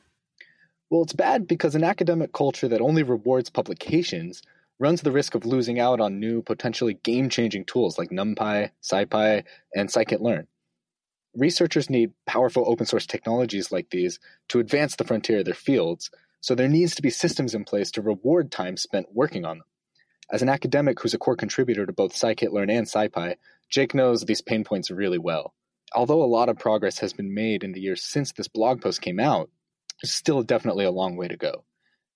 [0.93, 4.43] Well, it's bad because an academic culture that only rewards publications
[4.77, 9.43] runs the risk of losing out on new, potentially game changing tools like NumPy, SciPy,
[9.73, 10.45] and scikit-learn.
[11.35, 14.19] Researchers need powerful open source technologies like these
[14.49, 17.89] to advance the frontier of their fields, so there needs to be systems in place
[17.89, 19.67] to reward time spent working on them.
[20.31, 23.37] As an academic who's a core contributor to both scikit-learn and SciPy,
[23.67, 25.55] Jake knows these pain points really well.
[25.95, 29.01] Although a lot of progress has been made in the years since this blog post
[29.01, 29.49] came out,
[30.11, 31.63] still definitely a long way to go.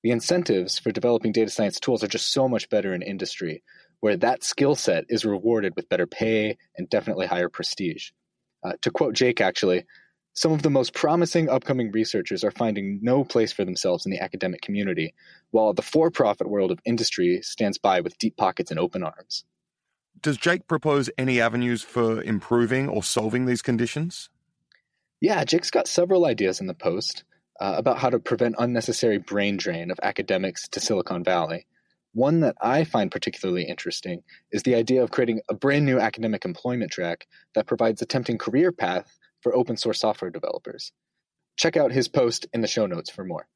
[0.03, 3.63] The incentives for developing data science tools are just so much better in industry,
[3.99, 8.11] where that skill set is rewarded with better pay and definitely higher prestige.
[8.63, 9.85] Uh, to quote Jake, actually,
[10.33, 14.19] some of the most promising upcoming researchers are finding no place for themselves in the
[14.19, 15.15] academic community,
[15.49, 19.45] while the for profit world of industry stands by with deep pockets and open arms.
[20.21, 24.29] Does Jake propose any avenues for improving or solving these conditions?
[25.21, 27.23] Yeah, Jake's got several ideas in the post
[27.59, 31.65] uh, about how to prevent unnecessary brain drain of academics to Silicon Valley.
[32.13, 36.45] One that I find particularly interesting is the idea of creating a brand new academic
[36.45, 40.91] employment track that provides a tempting career path for open source software developers.
[41.57, 43.47] Check out his post in the show notes for more.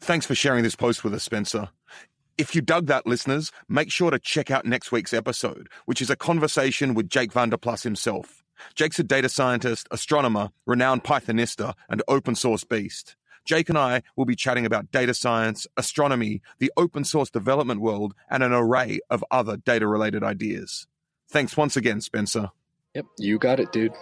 [0.00, 1.70] Thanks for sharing this post with us, Spencer.
[2.36, 6.10] If you dug that, listeners, make sure to check out next week's episode, which is
[6.10, 8.43] a conversation with Jake VanderPlas himself.
[8.74, 13.16] Jake's a data scientist, astronomer, renowned Pythonista, and open source beast.
[13.44, 18.14] Jake and I will be chatting about data science, astronomy, the open source development world,
[18.30, 20.86] and an array of other data related ideas.
[21.28, 22.50] Thanks once again, Spencer.
[22.94, 23.92] Yep, you got it, dude.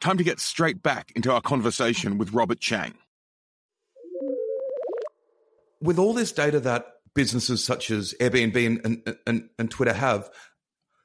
[0.00, 2.94] Time to get straight back into our conversation with Robert Chang.
[5.80, 10.30] With all this data that businesses such as Airbnb and, and, and Twitter have,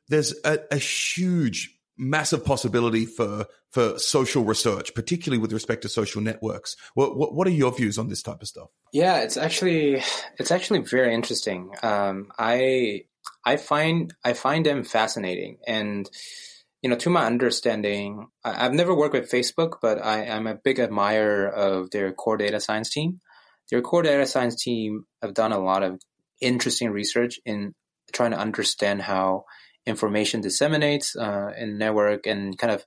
[0.08, 6.22] there's a, a huge massive possibility for for social research, particularly with respect to social
[6.22, 6.76] networks.
[6.94, 8.70] What, what, what are your views on this type of stuff?
[8.94, 10.02] Yeah, it's actually
[10.38, 11.72] it's actually very interesting.
[11.84, 13.04] Um, I
[13.44, 16.10] I find I find them fascinating, and
[16.82, 20.56] you know, to my understanding, I, have never worked with Facebook, but I, am a
[20.56, 23.20] big admirer of their core data science team.
[23.72, 26.02] Their core data science team have done a lot of
[26.42, 27.74] interesting research in
[28.14, 29.46] trying to understand how
[29.86, 32.86] information disseminates uh, in network and kind of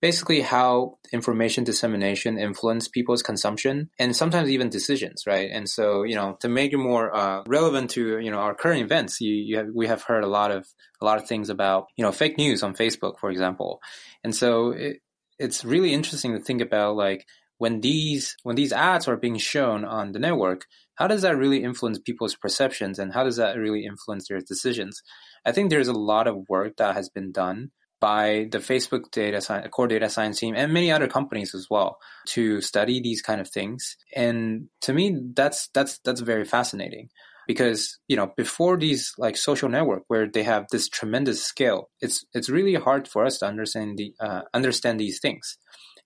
[0.00, 5.50] basically how information dissemination influence people's consumption and sometimes even decisions, right?
[5.52, 8.80] And so, you know, to make it more uh, relevant to you know our current
[8.82, 10.66] events, you, you have, we have heard a lot of
[11.00, 13.80] a lot of things about you know fake news on Facebook, for example,
[14.24, 14.98] and so it,
[15.38, 17.26] it's really interesting to think about like
[17.60, 21.62] when these when these ads are being shown on the network, how does that really
[21.62, 25.02] influence people's perceptions and how does that really influence their decisions?
[25.44, 29.42] I think there's a lot of work that has been done by the Facebook data
[29.42, 31.98] science, core data science team and many other companies as well
[32.28, 33.98] to study these kind of things.
[34.16, 37.10] And to me, that's, that's, that's very fascinating
[37.46, 42.24] because, you know, before these like social network where they have this tremendous scale, it's,
[42.32, 45.58] it's really hard for us to understand the, uh, understand these things.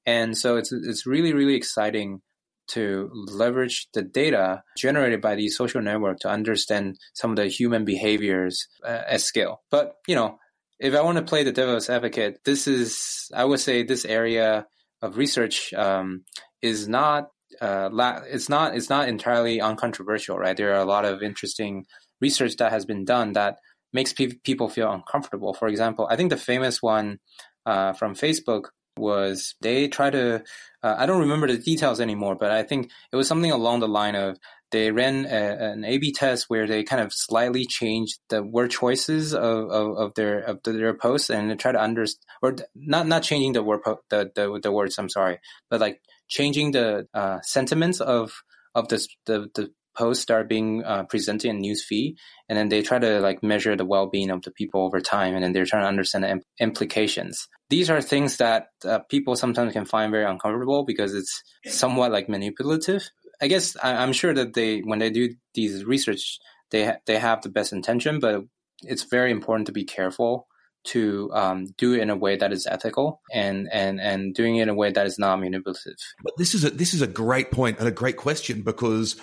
[0.06, 2.20] And so it's, it's really, really exciting
[2.66, 7.84] to leverage the data generated by these social network to understand some of the human
[7.84, 9.62] behaviors uh, at scale.
[9.70, 10.38] But, you know,
[10.80, 14.66] if I want to play the devil's advocate, this is, I would say, this area
[15.02, 16.24] of research um,
[16.62, 17.28] is not,
[17.60, 20.56] uh, la- it's not, it's not entirely uncontroversial, right?
[20.56, 21.84] There are a lot of interesting
[22.20, 23.58] research that has been done that
[23.92, 25.54] makes pe- people feel uncomfortable.
[25.54, 27.18] For example, I think the famous one
[27.66, 28.64] uh, from Facebook
[28.96, 30.42] was they try to,
[30.82, 33.88] uh, I don't remember the details anymore, but I think it was something along the
[33.88, 34.38] line of
[34.70, 39.32] they ran a, an A/B test where they kind of slightly changed the word choices
[39.32, 43.52] of, of, of their of their posts and try to understand, or not not changing
[43.52, 44.98] the word po- the, the the words.
[44.98, 45.38] I'm sorry,
[45.70, 48.32] but like changing the uh, sentiments of
[48.74, 52.16] of this the the posts are being uh, presented in newsfeed,
[52.48, 55.42] and then they try to like measure the well-being of the people over time, and
[55.42, 57.48] then they're trying to understand the imp- implications.
[57.70, 62.28] These are things that uh, people sometimes can find very uncomfortable because it's somewhat like
[62.28, 63.08] manipulative.
[63.40, 66.38] I guess I, am sure that they when they do these research,
[66.70, 68.42] they ha- they have the best intention, but
[68.82, 70.46] it's very important to be careful
[70.84, 74.62] to um, do it in a way that is ethical and and and doing it
[74.62, 75.96] in a way that is not manipulative.
[76.22, 79.16] But this is a this is a great point and a great question because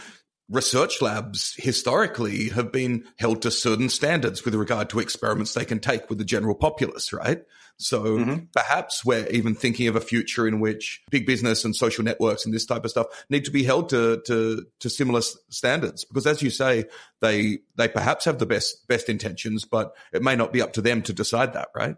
[0.52, 5.80] research labs historically have been held to certain standards with regard to experiments they can
[5.80, 7.42] take with the general populace, right?
[7.78, 8.46] So mm-hmm.
[8.54, 12.54] perhaps we're even thinking of a future in which big business and social networks and
[12.54, 16.42] this type of stuff need to be held to to, to similar standards because, as
[16.42, 16.86] you say,
[17.22, 20.82] they they perhaps have the best best intentions, but it may not be up to
[20.82, 21.96] them to decide that, right?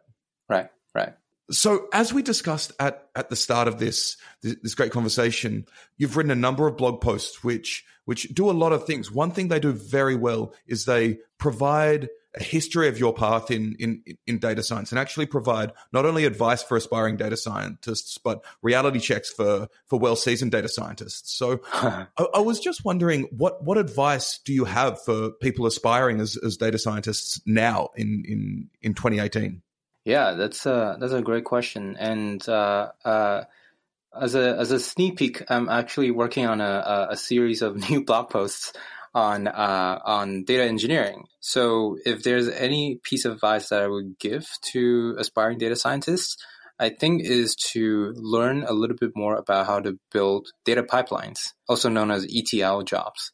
[0.48, 0.70] Right.
[0.96, 1.14] Right.
[1.52, 5.66] So, as we discussed at, at the start of this, this great conversation,
[5.98, 9.12] you've written a number of blog posts which which do a lot of things.
[9.12, 13.76] One thing they do very well is they provide a history of your path in,
[13.80, 18.44] in, in data science and actually provide not only advice for aspiring data scientists, but
[18.62, 21.32] reality checks for, for well seasoned data scientists.
[21.34, 26.20] So I, I, was just wondering what, what advice do you have for people aspiring
[26.20, 29.62] as, as data scientists now in, in, in 2018?
[30.06, 31.96] Yeah, that's a, that's a great question.
[31.98, 33.44] And, uh, uh,
[34.20, 38.04] as a as a sneak peek, I'm actually working on a, a series of new
[38.04, 38.74] blog posts
[39.14, 41.26] on uh, on data engineering.
[41.40, 46.38] So if there's any piece of advice that I would give to aspiring data scientists,
[46.80, 51.40] I think is to learn a little bit more about how to build data pipelines,
[51.68, 53.32] also known as ETL jobs.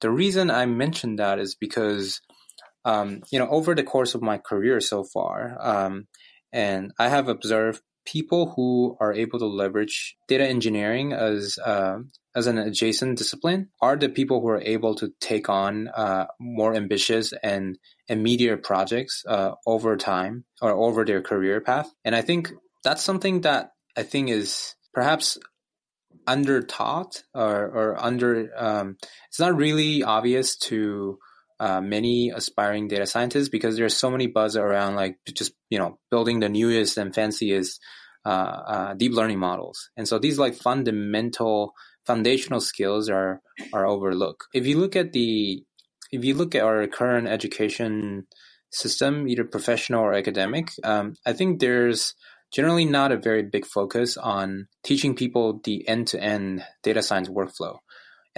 [0.00, 2.20] The reason I mentioned that is because
[2.88, 6.06] um, you know over the course of my career so far, um,
[6.52, 11.98] and I have observed people who are able to leverage data engineering as uh,
[12.34, 16.74] as an adjacent discipline are the people who are able to take on uh, more
[16.74, 17.78] ambitious and
[18.08, 21.90] immediate projects uh, over time or over their career path.
[22.04, 22.52] And I think
[22.84, 25.36] that's something that I think is perhaps
[26.26, 28.96] under taught or, or under um,
[29.28, 31.18] it's not really obvious to
[31.60, 35.98] uh, many aspiring data scientists because there's so many buzz around like just you know
[36.10, 37.80] building the newest and fanciest
[38.24, 39.90] uh, uh, deep learning models.
[39.96, 41.72] And so these like fundamental
[42.06, 43.40] foundational skills are
[43.72, 44.46] are overlooked.
[44.54, 45.62] If you look at the
[46.10, 48.26] if you look at our current education
[48.70, 52.14] system either professional or academic um, i think there's
[52.52, 57.78] generally not a very big focus on teaching people the end-to-end data science workflow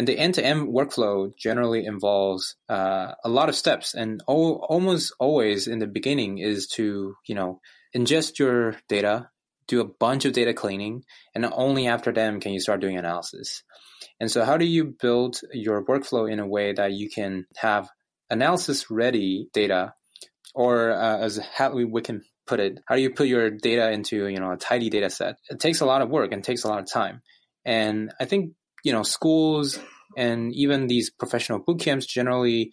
[0.01, 5.66] and the end-to-end workflow generally involves uh, a lot of steps, and o- almost always
[5.66, 7.61] in the beginning is to you know
[7.94, 9.28] ingest your data,
[9.68, 13.62] do a bunch of data cleaning, and only after them can you start doing analysis.
[14.18, 17.90] And so, how do you build your workflow in a way that you can have
[18.30, 19.92] analysis ready data
[20.55, 24.40] or uh, as Hadley Wickham put it, how do you put your data into you
[24.40, 25.36] know a tidy data set?
[25.51, 27.20] It takes a lot of work and takes a lot of time.
[27.66, 28.55] And I think
[28.85, 29.78] you know schools
[30.16, 32.72] and even these professional boot camps generally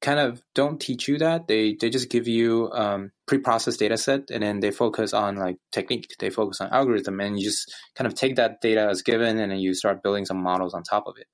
[0.00, 1.48] kind of don't teach you that.
[1.48, 5.56] They they just give you um, pre-processed data set and then they focus on like
[5.72, 6.14] technique.
[6.18, 9.50] They focus on algorithm and you just kind of take that data as given and
[9.50, 11.26] then you start building some models on top of it.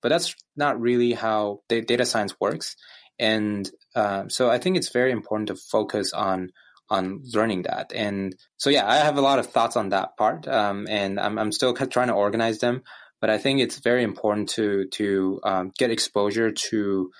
[0.00, 2.76] But that's not really how data science works.
[3.18, 6.50] And uh, so I think it's very important to focus on
[6.90, 7.92] on learning that.
[7.94, 11.38] And so yeah, I have a lot of thoughts on that part, um, and I'm
[11.38, 12.82] I'm still trying to organize them.
[13.24, 17.10] But I think it's very important to to um, get exposure to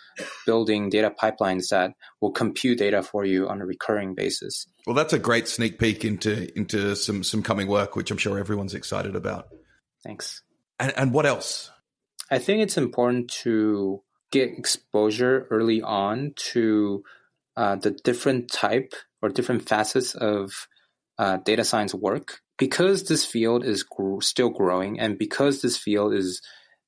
[0.44, 4.66] building data pipelines that will compute data for you on a recurring basis.
[4.86, 8.38] Well, that's a great sneak peek into into some some coming work, which I'm sure
[8.38, 9.48] everyone's excited about.
[10.04, 10.42] Thanks.
[10.78, 11.70] And and what else?
[12.30, 17.02] I think it's important to get exposure early on to
[17.56, 18.92] uh, the different type
[19.22, 20.68] or different facets of
[21.16, 26.14] uh, data science work because this field is gr- still growing and because this field
[26.14, 26.40] is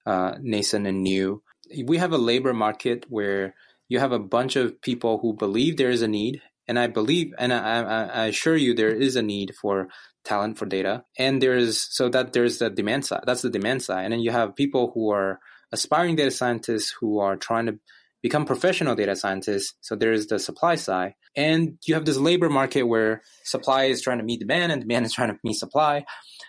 [0.06, 1.42] uh, nascent and new
[1.84, 3.54] we have a labor market where
[3.88, 7.32] you have a bunch of people who believe there is a need and i believe
[7.38, 9.88] and I, I, I assure you there is a need for
[10.26, 13.82] talent for data and there is so that there's the demand side that's the demand
[13.82, 14.04] side.
[14.04, 15.40] And then you have people who are
[15.72, 17.78] aspiring data scientists who are trying to
[18.26, 19.74] become professional data scientists.
[19.82, 21.14] So there is the supply side.
[21.36, 25.06] And you have this labor market where supply is trying to meet demand and demand
[25.06, 26.04] is trying to meet supply.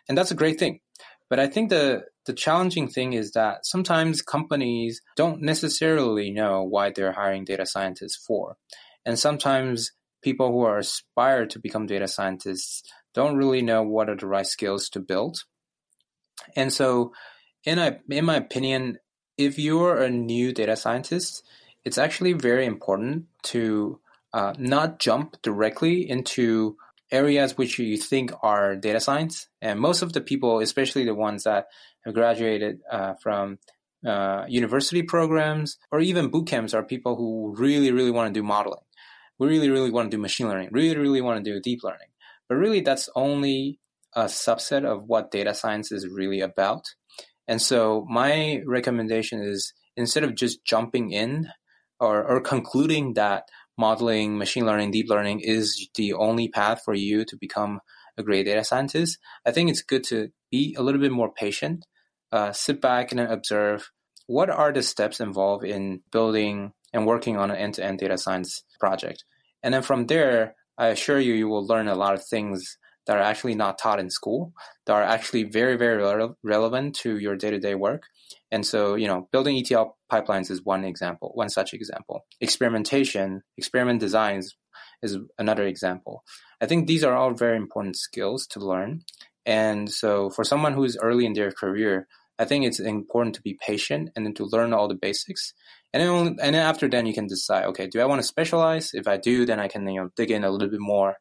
[0.10, 0.80] And that's a great thing.
[1.30, 6.90] But I think the, the challenging thing is that sometimes companies don't necessarily know why
[6.90, 8.58] they're hiring data scientists for.
[9.06, 9.92] And sometimes
[10.24, 12.82] people who are aspired to become data scientists
[13.14, 15.38] don't really know what are the right skills to build.
[16.56, 17.14] And so
[17.66, 18.98] in, a, in my opinion,
[19.38, 21.44] if you're a new data scientist,
[21.88, 23.98] it's actually very important to
[24.34, 26.76] uh, not jump directly into
[27.12, 29.48] areas which you think are data science.
[29.62, 31.68] And most of the people, especially the ones that
[32.04, 33.60] have graduated uh, from
[34.06, 38.44] uh, university programs or even boot camps, are people who really, really want to do
[38.46, 38.84] modeling.
[39.40, 40.70] We really, really want to do machine learning.
[40.74, 42.10] Really, really want to do deep learning.
[42.50, 43.80] But really, that's only
[44.14, 46.84] a subset of what data science is really about.
[47.48, 51.48] And so my recommendation is instead of just jumping in
[52.00, 53.44] or, or concluding that
[53.78, 57.80] modeling, machine learning, deep learning is the only path for you to become
[58.18, 61.86] a great data scientist, I think it's good to be a little bit more patient,
[62.32, 63.92] uh, sit back and observe
[64.26, 69.24] what are the steps involved in building and working on an end-to-end data science project.
[69.64, 72.78] And then from there, I assure you, you will learn a lot of things
[73.08, 74.54] that are actually not taught in school
[74.86, 78.04] that are actually very, very re- relevant to your day to day work.
[78.52, 82.26] And so, you know, building ETL pipelines is one example, one such example.
[82.40, 84.56] Experimentation, experiment designs
[85.02, 86.24] is another example.
[86.62, 89.02] I think these are all very important skills to learn.
[89.46, 92.08] And so, for someone who's early in their career,
[92.40, 95.54] I think it's important to be patient and then to learn all the basics.
[95.94, 98.28] And then, only, and then after then, you can decide, okay, do I want to
[98.28, 98.92] specialize?
[98.94, 101.16] If I do, then I can you know dig in a little bit more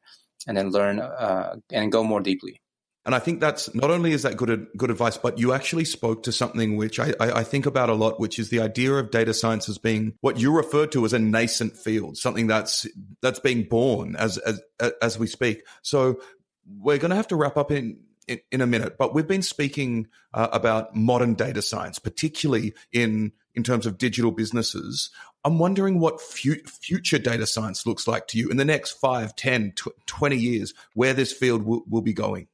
[0.47, 2.61] and then learn uh, and go more deeply.
[3.07, 6.25] And I think that's not only is that good good advice, but you actually spoke
[6.25, 9.33] to something which I, I, think about a lot, which is the idea of data
[9.33, 12.85] science as being what you referred to as a nascent field, something that's
[13.23, 14.61] that's being born as as
[15.01, 15.63] as we speak.
[15.83, 16.21] So
[16.67, 19.43] we're going to have to wrap up in in, in a minute, but we've been
[19.43, 25.11] speaking uh, about modern data science, particularly in in terms of digital businesses.
[25.47, 29.37] I'm wondering what fu- future data science looks like to you in the next 5,
[29.37, 29.75] 10,
[30.05, 32.49] 20 years, where this field will, will be going.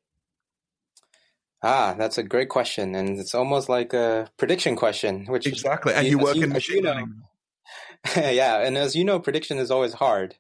[1.62, 5.24] Ah, that's a great question, and it's almost like a prediction question.
[5.24, 7.22] Which exactly, and you, work you, in machine you know, learning.
[8.34, 10.34] yeah, and as you know, prediction is always hard.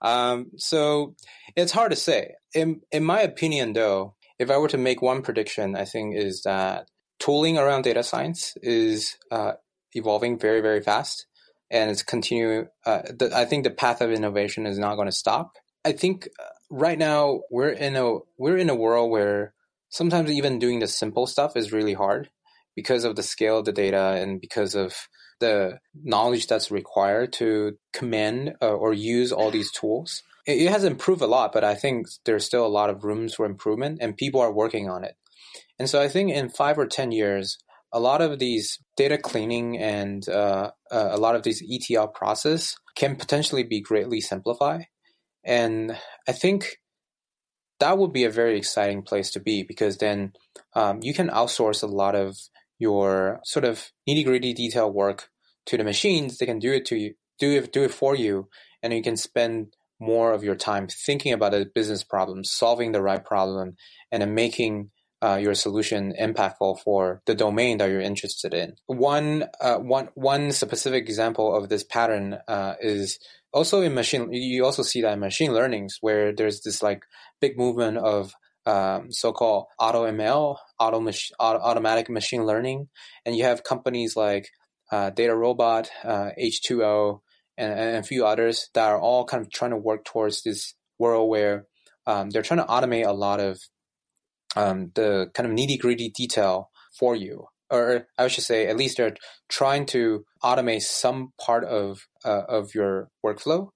[0.00, 1.16] Um, so
[1.56, 2.34] it's hard to say.
[2.54, 6.42] In in my opinion, though, if I were to make one prediction, I think is
[6.42, 6.88] that
[7.18, 9.54] tooling around data science is uh,
[9.92, 11.26] evolving very very fast,
[11.70, 12.68] and it's continuing.
[12.84, 15.52] Uh, the, I think the path of innovation is not going to stop.
[15.84, 19.54] I think uh, right now we're in a we're in a world where
[19.88, 22.30] sometimes even doing the simple stuff is really hard
[22.74, 24.94] because of the scale of the data and because of
[25.40, 30.22] the knowledge that's required to command uh, or use all these tools.
[30.46, 33.34] It, it, has improved a lot, but I think there's still a lot of rooms
[33.34, 35.16] for improvement and people are working on it.
[35.78, 37.58] And so I think in five or 10 years,
[37.92, 42.76] a lot of these data cleaning and uh, uh, a lot of these ETL process
[42.96, 44.86] can potentially be greatly simplified.
[45.44, 45.96] And
[46.28, 46.78] I think
[47.78, 50.32] that would be a very exciting place to be because then
[50.74, 52.36] um, you can outsource a lot of
[52.78, 55.28] your sort of nitty gritty detail work
[55.66, 56.38] to the machines.
[56.38, 58.48] They can do it to you, do it, do it for you,
[58.82, 63.02] and you can spend more of your time thinking about a business problem, solving the
[63.02, 63.76] right problem,
[64.12, 64.90] and then making
[65.22, 68.74] uh, your solution impactful for the domain that you're interested in.
[68.86, 73.18] One, uh, one, one specific example of this pattern uh, is
[73.52, 74.32] also in machine.
[74.32, 77.04] You also see that in machine learnings, where there's this like
[77.40, 78.34] big movement of
[78.66, 82.88] um, so-called auto ML, auto, mach- auto, automatic machine learning,
[83.24, 84.50] and you have companies like
[84.90, 87.20] uh, DataRobot, uh, H2O,
[87.56, 90.74] and, and, a few others that are all kind of trying to work towards this
[90.98, 91.66] world where
[92.06, 93.58] um, they're trying to automate a lot of
[94.56, 97.46] um, the kind of nitty gritty detail for you.
[97.70, 99.16] Or I should say, at least they're
[99.48, 103.68] trying to automate some part of uh, of your workflow.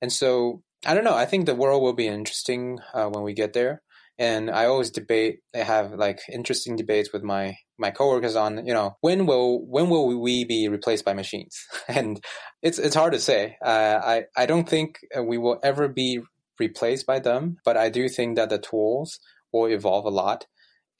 [0.00, 1.14] And so I don't know.
[1.14, 3.82] I think the world will be interesting uh, when we get there.
[4.18, 5.40] And I always debate.
[5.54, 9.88] I have like interesting debates with my my coworkers on you know when will when
[9.88, 11.56] will we be replaced by machines?
[11.88, 12.22] and
[12.62, 13.56] it's it's hard to say.
[13.64, 16.20] Uh, I I don't think we will ever be
[16.60, 19.18] replaced by them, but I do think that the tools
[19.52, 20.46] will evolve a lot.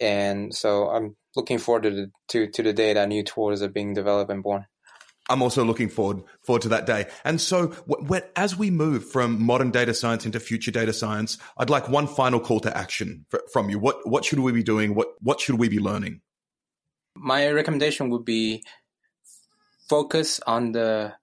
[0.00, 3.68] And so I'm looking forward to the, to, to the day that new tools are
[3.68, 4.66] being developed and born.
[5.30, 7.06] I'm also looking forward forward to that day.
[7.24, 11.70] And so, when, as we move from modern data science into future data science, I'd
[11.70, 13.78] like one final call to action for, from you.
[13.78, 14.94] What what should we be doing?
[14.94, 16.22] What what should we be learning?
[17.16, 18.64] My recommendation would be
[19.88, 21.14] focus on the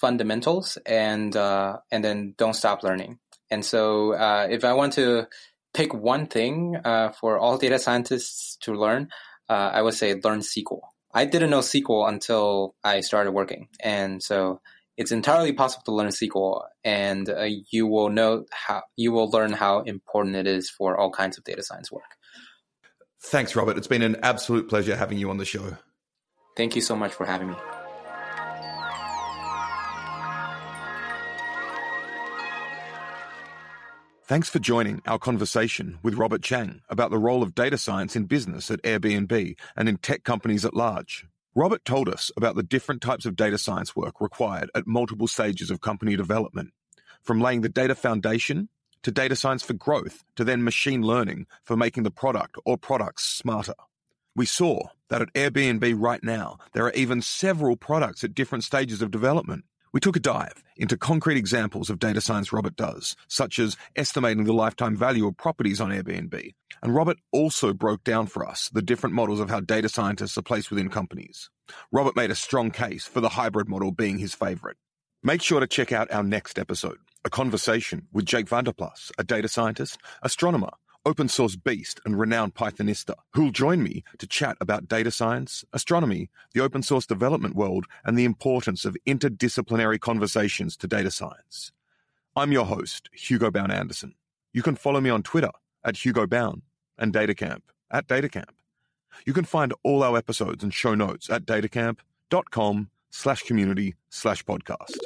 [0.00, 3.18] fundamentals and uh, and then don't stop learning.
[3.50, 5.26] And so, uh, if I want to
[5.74, 9.08] pick one thing uh, for all data scientists to learn,
[9.48, 10.80] uh, I would say learn SQL.
[11.14, 14.60] I didn't know SQL until I started working, and so
[14.96, 19.52] it's entirely possible to learn SQL, and uh, you will know how you will learn
[19.52, 22.16] how important it is for all kinds of data science work.
[23.24, 23.76] Thanks, Robert.
[23.76, 25.76] It's been an absolute pleasure having you on the show.
[26.56, 27.56] Thank you so much for having me.
[34.32, 38.24] Thanks for joining our conversation with Robert Chang about the role of data science in
[38.24, 41.26] business at Airbnb and in tech companies at large.
[41.54, 45.70] Robert told us about the different types of data science work required at multiple stages
[45.70, 46.72] of company development,
[47.20, 48.70] from laying the data foundation
[49.02, 53.24] to data science for growth to then machine learning for making the product or products
[53.24, 53.74] smarter.
[54.34, 59.02] We saw that at Airbnb right now, there are even several products at different stages
[59.02, 59.66] of development.
[59.92, 64.44] We took a dive into concrete examples of data science Robert does, such as estimating
[64.44, 66.54] the lifetime value of properties on Airbnb.
[66.82, 70.42] And Robert also broke down for us the different models of how data scientists are
[70.42, 71.50] placed within companies.
[71.92, 74.78] Robert made a strong case for the hybrid model being his favorite.
[75.22, 79.46] Make sure to check out our next episode, a conversation with Jake VanderPlas, a data
[79.46, 80.70] scientist, astronomer,
[81.04, 86.30] open source beast and renowned Pythonista, who'll join me to chat about data science, astronomy,
[86.54, 91.72] the open source development world, and the importance of interdisciplinary conversations to data science.
[92.36, 94.14] I'm your host, Hugo Bowne-Anderson.
[94.52, 95.50] You can follow me on Twitter
[95.84, 96.62] at Hugo Bowne
[96.98, 98.50] and Datacamp at Datacamp.
[99.26, 104.96] You can find all our episodes and show notes at datacamp.com slash community slash podcast.